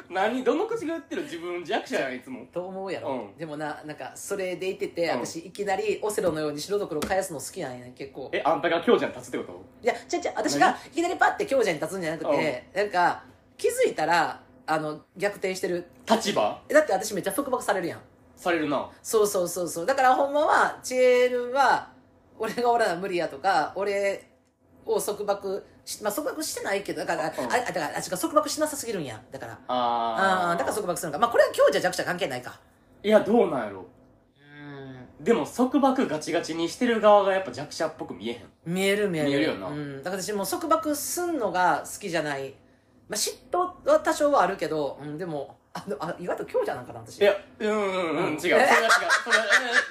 [0.09, 2.45] 何どの口が言ってる自分弱者やんいつも。
[2.51, 3.37] と思うやろ、うん。
[3.37, 5.25] でもななんかそれでいてて、うん。
[5.25, 8.29] 私いきなりオセロのように白どころ返すの好きなんやね結構。
[8.33, 9.65] えあんたが強者に立つってこと？
[9.83, 13.23] いやちゃちゃ私がいきなりパッて強者に立つんじゃなくて、なんか
[13.57, 15.87] 気づいたらあの逆転してる。
[16.09, 16.61] 立場？
[16.67, 17.99] だって私めっちゃ束縛されるやん。
[18.35, 18.89] されるな。
[19.01, 19.85] そうそうそうそう。
[19.85, 21.89] だからほんまはチエルは
[22.37, 24.29] 俺がおらな無理やとか俺
[24.85, 27.51] を束縛しまあ束縛してないけどだから、うん。
[27.51, 29.21] ああだからあ違う束縛しなさすぎるんや。
[29.31, 29.59] だから。
[29.67, 30.47] あー。
[30.49, 31.21] ああだから束縛するのか。
[31.21, 32.59] まあこれは強者弱者関係ないか。
[33.03, 33.85] いやどうなんやろ。
[35.19, 35.23] うん。
[35.23, 38.41] でも束縛ガチガチにしてる側がやっぱ弱者っぽく見えへん。
[38.65, 39.29] 見える見える。
[39.29, 39.67] 見えるよな。
[39.69, 42.53] うん、だから私もう束縛すんのが好きじゃない
[43.09, 47.19] まあ嫉妬は多少はあるけど、うん、でもあのあ意外と強者なんかな私。
[47.19, 48.33] いやうんうんうん、うん。
[48.33, 48.39] 違う。
[48.39, 48.69] それは違う。
[49.23, 49.45] それは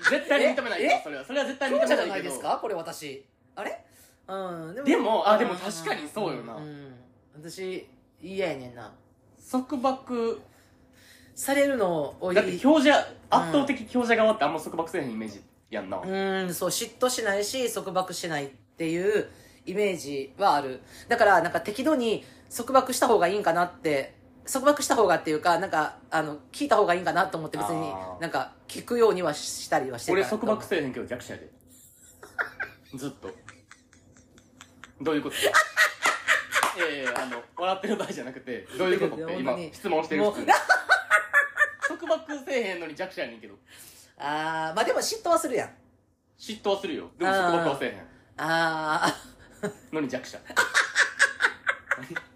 [0.06, 0.90] え絶対に認めないよ。
[0.90, 2.34] えそれはそれは絶対に認強者じゃめないけど。
[2.34, 2.58] ないですか？
[2.60, 3.24] これ私。
[3.54, 3.84] あれ？
[4.28, 6.58] うんででもあでもん確かにそうよな。
[6.58, 6.94] んん。
[7.34, 7.86] 私
[8.20, 8.92] 嫌やねんな。
[9.50, 10.40] 束縛。
[11.38, 12.96] されるのをだって強者
[13.28, 19.28] 圧倒的強者側ってあんま束縛せえへんイメージやんな、うんそう嫉妬しないし束縛しないっていう
[19.66, 20.80] イメージはある。
[21.10, 22.24] だからなんか適度に
[22.57, 24.14] 束縛した方がいいんかなって
[24.50, 28.22] 束縛した方がっていうかなんかあの聞いた方がいいんかなと思って別にあー。
[28.22, 31.50] なんか聞くようにはしたりはしてる俺束縛せえへんけど弱者やで。
[32.96, 33.30] ずっと。
[35.02, 35.36] どういうこと？
[36.78, 40.52] いやいやあの笑ってる場合じゃなくてどういうことって今質問してるもう普通に
[41.88, 43.54] 束縛せえへんのに弱者やねんけど。
[44.18, 45.70] ああまあでも嫉妬はするやん。
[46.38, 47.11] 嫉妬はするよ。
[47.18, 48.00] でも束縛はせえへん。
[48.38, 49.14] ああ
[49.92, 50.38] のに弱者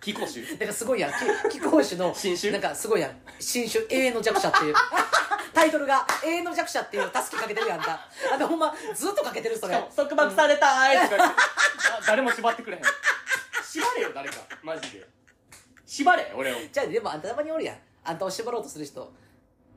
[0.00, 1.12] 気候種なんかすごいやん。
[1.50, 3.11] き貴公子の新種なんかすごいやん。
[3.38, 4.74] 新種永遠の弱者っていう。
[5.52, 8.00] タイトルが永遠の弱者っていうたすきかけてるやんか。
[8.32, 9.82] あのほんまずっとかけてるそれ。
[9.94, 11.34] 束縛されたーいとか言って
[11.98, 12.82] あ誰も縛ってくれへん。
[13.62, 14.36] 縛れよ誰か。
[14.62, 15.06] マジで。
[15.86, 16.56] 縛れ俺を。
[16.72, 17.76] じゃあでもあんたたまにおるやん。
[18.04, 19.12] あんたを縛ろうとする人。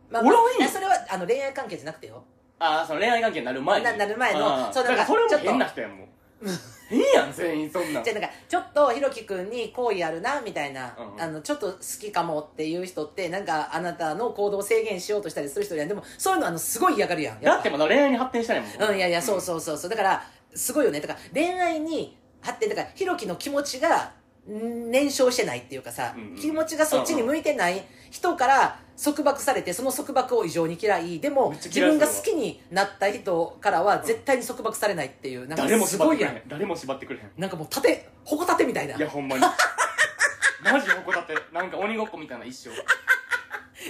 [0.09, 2.23] まおらんよいやそれはあの恋愛関係じゃなくてよ。
[2.59, 3.85] ああその恋愛関係になる前に。
[3.85, 5.45] ななる前のそうだからそれなんかちょっと。
[5.45, 6.07] も変な人やんもう
[6.89, 8.03] 変やん全員そんなん。
[8.03, 11.21] じゃあなんかちょっとひろきくんに好意あるなみたいな、うんうん。
[11.21, 15.87] あのちょっと好きかもっていう人ってなんかあなたの行動を制限しようとしたりする人やん。
[15.87, 18.89] でもそういうのあのすごい嫌がるやんやだってまだ恋愛に発展したいもん。
[18.89, 19.89] うん、いやいや、そうそうそうそう。
[19.89, 20.23] だから、
[20.53, 20.99] すごいよね。
[20.99, 24.11] だから、恋愛に発展、だから、ひろきの気持ちが、
[24.49, 26.35] ん燃焼してないっていうかさ、うんうん。
[26.35, 31.19] 気持ちがそっちに向いてない人から束縛されて、その束縛を異常に嫌い。
[31.19, 36.59] でも自分が好きになった人からは絶対に束縛されないっていう、なんか誰もすごいやん縛ってくれへん。
[36.59, 38.95] 誰も縛ってくれへんなんかもう盾、矛盾みたいな。
[38.95, 39.41] いやほんまに
[40.63, 42.69] マジ誇ってなんか鬼ごっこみたいな一生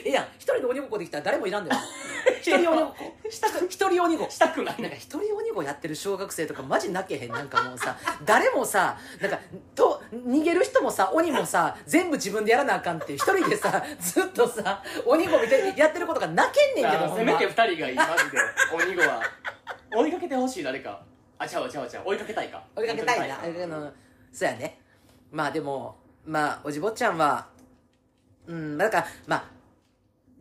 [0.05, 0.25] ええやん。
[0.37, 1.81] 一人で鬼ごっこできたら誰もいらんだよ。
[2.41, 3.29] 一人鬼ごっこ？
[3.29, 4.33] したく一人鬼ごっこ。
[4.33, 4.81] したくない。
[4.81, 7.31] なんかね一人鬼ごやってる小学生とかマジ泣けへん。
[7.31, 9.39] なんかもうさ誰もさなんか
[9.75, 17.95] と逃げる人もさ鬼もさ全部自分でやらなあかんって一人でさずっとさ鬼ごみでやってることが泣けんねんけどせめて二人がいい。
[17.95, 18.37] マジで。
[18.73, 19.21] 鬼子は。
[19.95, 21.01] 追いかけてほしい誰か。
[21.37, 22.63] あちゃうわちゃうわちゃう追いかけたいか。
[22.75, 23.37] 追いかけたいな。
[24.31, 24.79] そうやね。
[25.31, 27.47] まあでもまあおじぼっちゃんは
[28.47, 29.43] うんなんかまあ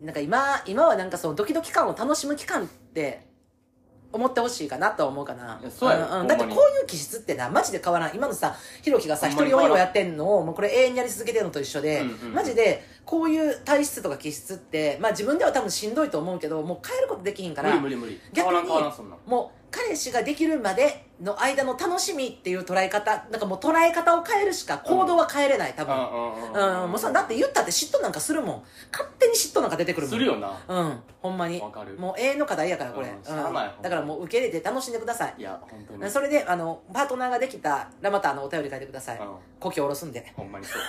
[0.03, 3.27] なんか今今はなんかそのドキドキ感を楽しむ期間って
[4.13, 5.61] 思ってほしいかなとは思うかな。
[5.71, 6.23] そうやろ。
[6.23, 6.29] んん。
[6.29, 12.35] だってこういう気質ってなマジで変わらん今のさひろきがさ一人鬼をやってんのをもうこれ永遠にやり続けてるのと一緒で、うんうんうん。
[12.35, 18.21] マジでこういう体質とか気質ってまあ自分では多分しんどいと思うけどもう変えることできひんから無理無理無理。
[18.35, 18.69] 変逆に
[19.27, 25.95] もう彼氏ができるまでの間の楽しみっていう捉え方なんかもう捉え方を変えるしか行動は変えれない多分。
[26.85, 28.63] うん、もうさだって言ったって嫉妬なんかするもん。
[28.93, 30.11] 勝手に嫉妬なんか出てくるもん。
[30.11, 30.61] するよな。
[30.69, 31.59] うんほんまに。
[31.59, 31.99] わかる。
[31.99, 35.35] もう永遠の課題やからこれ、うんだからもう受け入れて楽しんでください。
[35.39, 36.11] いや本当に。
[36.11, 39.19] それであのパートナーができたらまたあのお便り書いてください。
[39.19, 39.27] うん。
[39.59, 40.33] 故郷下ろすんで。
[40.37, 40.83] ほんまにそう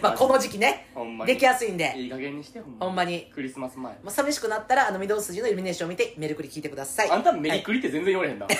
[0.00, 0.88] まあこの時期ね。
[0.94, 1.32] ほんまに。
[1.32, 1.92] できやすいんで。
[1.96, 3.30] いい加減にしてほんほんまに。
[3.34, 3.92] クリスマス前。
[3.92, 7.10] まあ、寂しくなったらあの御堂筋のイルミネーションを見てメルクリ聞いてください。
[7.10, 8.54] あんたメはいリクリって全然言われへんな、 あんた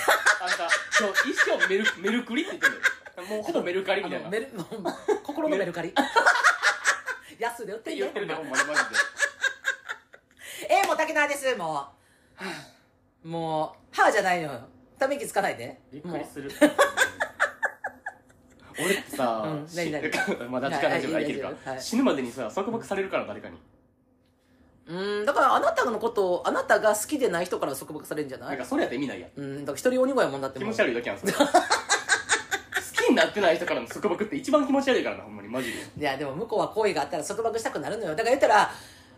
[0.99, 4.27] 今日一生メルメルクリって言ってるもうほぼメルカリみたいな。
[4.27, 5.93] あのメルもう心のメルカリ。
[7.39, 8.85] 安で売ってんね言ってるねほんまにマジで。
[10.69, 11.87] えー、もう竹縄ですも
[13.23, 13.27] う。
[13.27, 14.59] もう歯じゃないのよ。
[14.97, 15.79] ため息つかないで。
[15.91, 16.51] びっもうくりする
[18.79, 20.19] 俺ってさ、うん何々し
[20.49, 23.57] ま大丈夫はいいけるか、死ぬまでにさ束縛されるから誰かに。
[24.85, 29.31] うんだからあなたのことをあなたが好きでない人から束縛されるんじゃなないんかそれやったら意味ないやん。
[29.37, 31.31] うんだから一人鬼子やもんだって気もう持ち悪いだけやんそれ。
[31.39, 31.45] 好
[33.05, 35.79] きになってない人からの束縛って一番気持ち悪いからなほんまにマジで。
[35.97, 38.09] いやでも向こうは恋があったら束縛したくなるのよ。
[38.11, 38.71] だから言ったら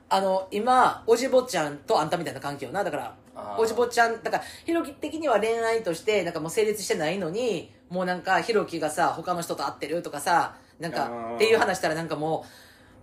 [0.07, 2.83] あの今おじぼちゃんとあんたみたいな関係よな。
[2.83, 3.59] だからあー。
[3.61, 12.45] おじぼちゃんだからひろき的には恋愛としてなんかもう成立してないのにもうなんかひろきがさ他の人と会ってるとかさなんかっていう話したらなんかも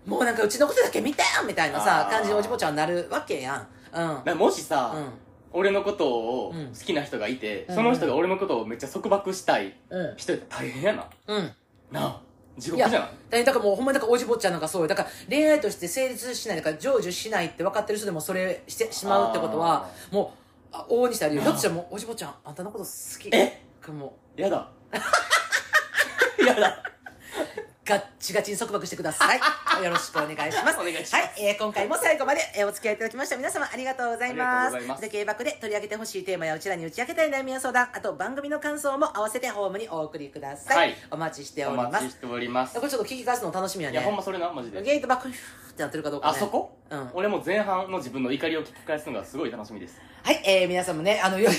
[0.06, 4.26] うもうなんかうちのことだけ見てみたいなさ感じでおじぼちゃんになるわけやん。
[4.26, 4.38] うん。
[4.38, 5.04] もしさ、うん。
[5.52, 6.66] 俺のことをうん。
[6.68, 7.74] 好きな人がいて、うん。
[7.76, 10.16] その人が俺のことをめっちゃ束縛したいうん。
[10.16, 11.06] 人やっ大変やな。
[11.28, 11.50] うん。
[11.92, 12.20] なあ
[12.58, 14.88] 地獄じゃないだからもうほんまにだからおじぼっちゃんなんかそうよ。
[14.88, 21.42] だから恋愛として成立しないだから成就しないって分かってる人でもそれしてしまうってことはもうあ往々にしてあるよ。
[21.42, 23.34] ひょっとしたらもうおじぼっちゃんあんたのこと好き。
[23.34, 23.62] え？
[23.88, 24.68] もやだ。
[26.44, 26.68] やだ。
[26.68, 26.92] う
[27.84, 29.40] ガッチガチに束縛してください。
[29.82, 30.78] よろしくお願いします。
[30.78, 31.14] お願いします。
[31.16, 34.76] はい、えー今回も最後まで、えーお付き合いいただきました皆様ありがとうございます。
[34.76, 35.02] ありがとうございます。
[35.02, 40.96] で競馬で取り上げてほしいテーマやうちらに打ち明けたい悩みや相談あと番組の感想も合わせてホームにお送りください、はい。
[41.10, 41.92] お待ちしておおります。
[41.92, 42.74] 待ちしております。
[42.78, 43.96] これちょっと聞き返すの楽しみやね。
[43.96, 44.80] いやほんまそれなマジで。
[44.82, 47.10] ゲートバックフーってなってるかどうか、ね、あそこ、うん。
[47.14, 50.00] 俺も前半の自分の怒りを聞き返すのがすごい楽しみです。
[50.22, 51.50] はい、えー、皆さんもね、あの、よ、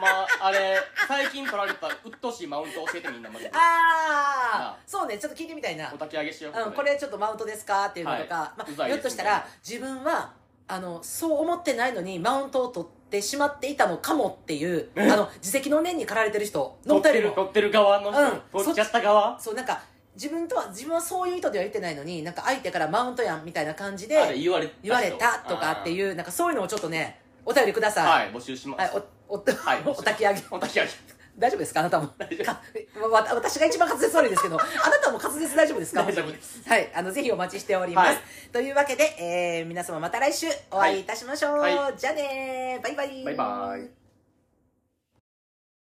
[0.00, 3.50] んまあれ最近取られたうっとうしいマウント教えてみんなマジで。
[3.54, 5.92] あー、そうね、ちょっと聞いてみたいな。
[5.94, 5.98] お。
[5.98, 6.96] 焚き上げしよううん、これ。
[6.98, 7.86] ちょっとマウントですか？
[7.86, 10.32] っていうのとか、まあ、ひょっとしたら、自分は、
[10.66, 17.28] あの、そう思ってないのに、マウントを取ってしまっていたのかもっていう、あの、自責の念に駆られてる人のお便りも。
[17.28, 18.24] る取ってる側の人、う
[18.60, 18.64] ん。
[18.64, 19.38] 取っちゃった側？
[19.38, 19.80] そう、なんか、
[20.14, 24.82] 自分とは、自分はそういう意図では言ってないのに、なんか相手からマウントやんみたいな感じで、言われた人。
[24.82, 28.24] 言われたとかっていう、なんかそういうのをちょっとね、お便りください。
[28.24, 30.40] はい募集します、はい、お、お、 はいお焚き上げ。
[30.50, 30.90] お焚き上げ
[31.38, 31.80] 大丈夫ですか？
[31.80, 32.10] あなたも。
[32.18, 32.60] 大丈夫か
[33.08, 36.02] わ私が一番滑舌悪いですけど、 あなたも滑舌大丈夫ですか？
[36.02, 36.90] 大丈夫ですはい。
[36.94, 38.08] あの、ぜひお待ちしております。
[38.08, 38.18] はい
[38.52, 41.58] というわけで、えー、皆様また来週お会いいたしましょう。
[41.58, 43.24] はいじゃあねーバイバイ。
[43.24, 43.99] バイバイ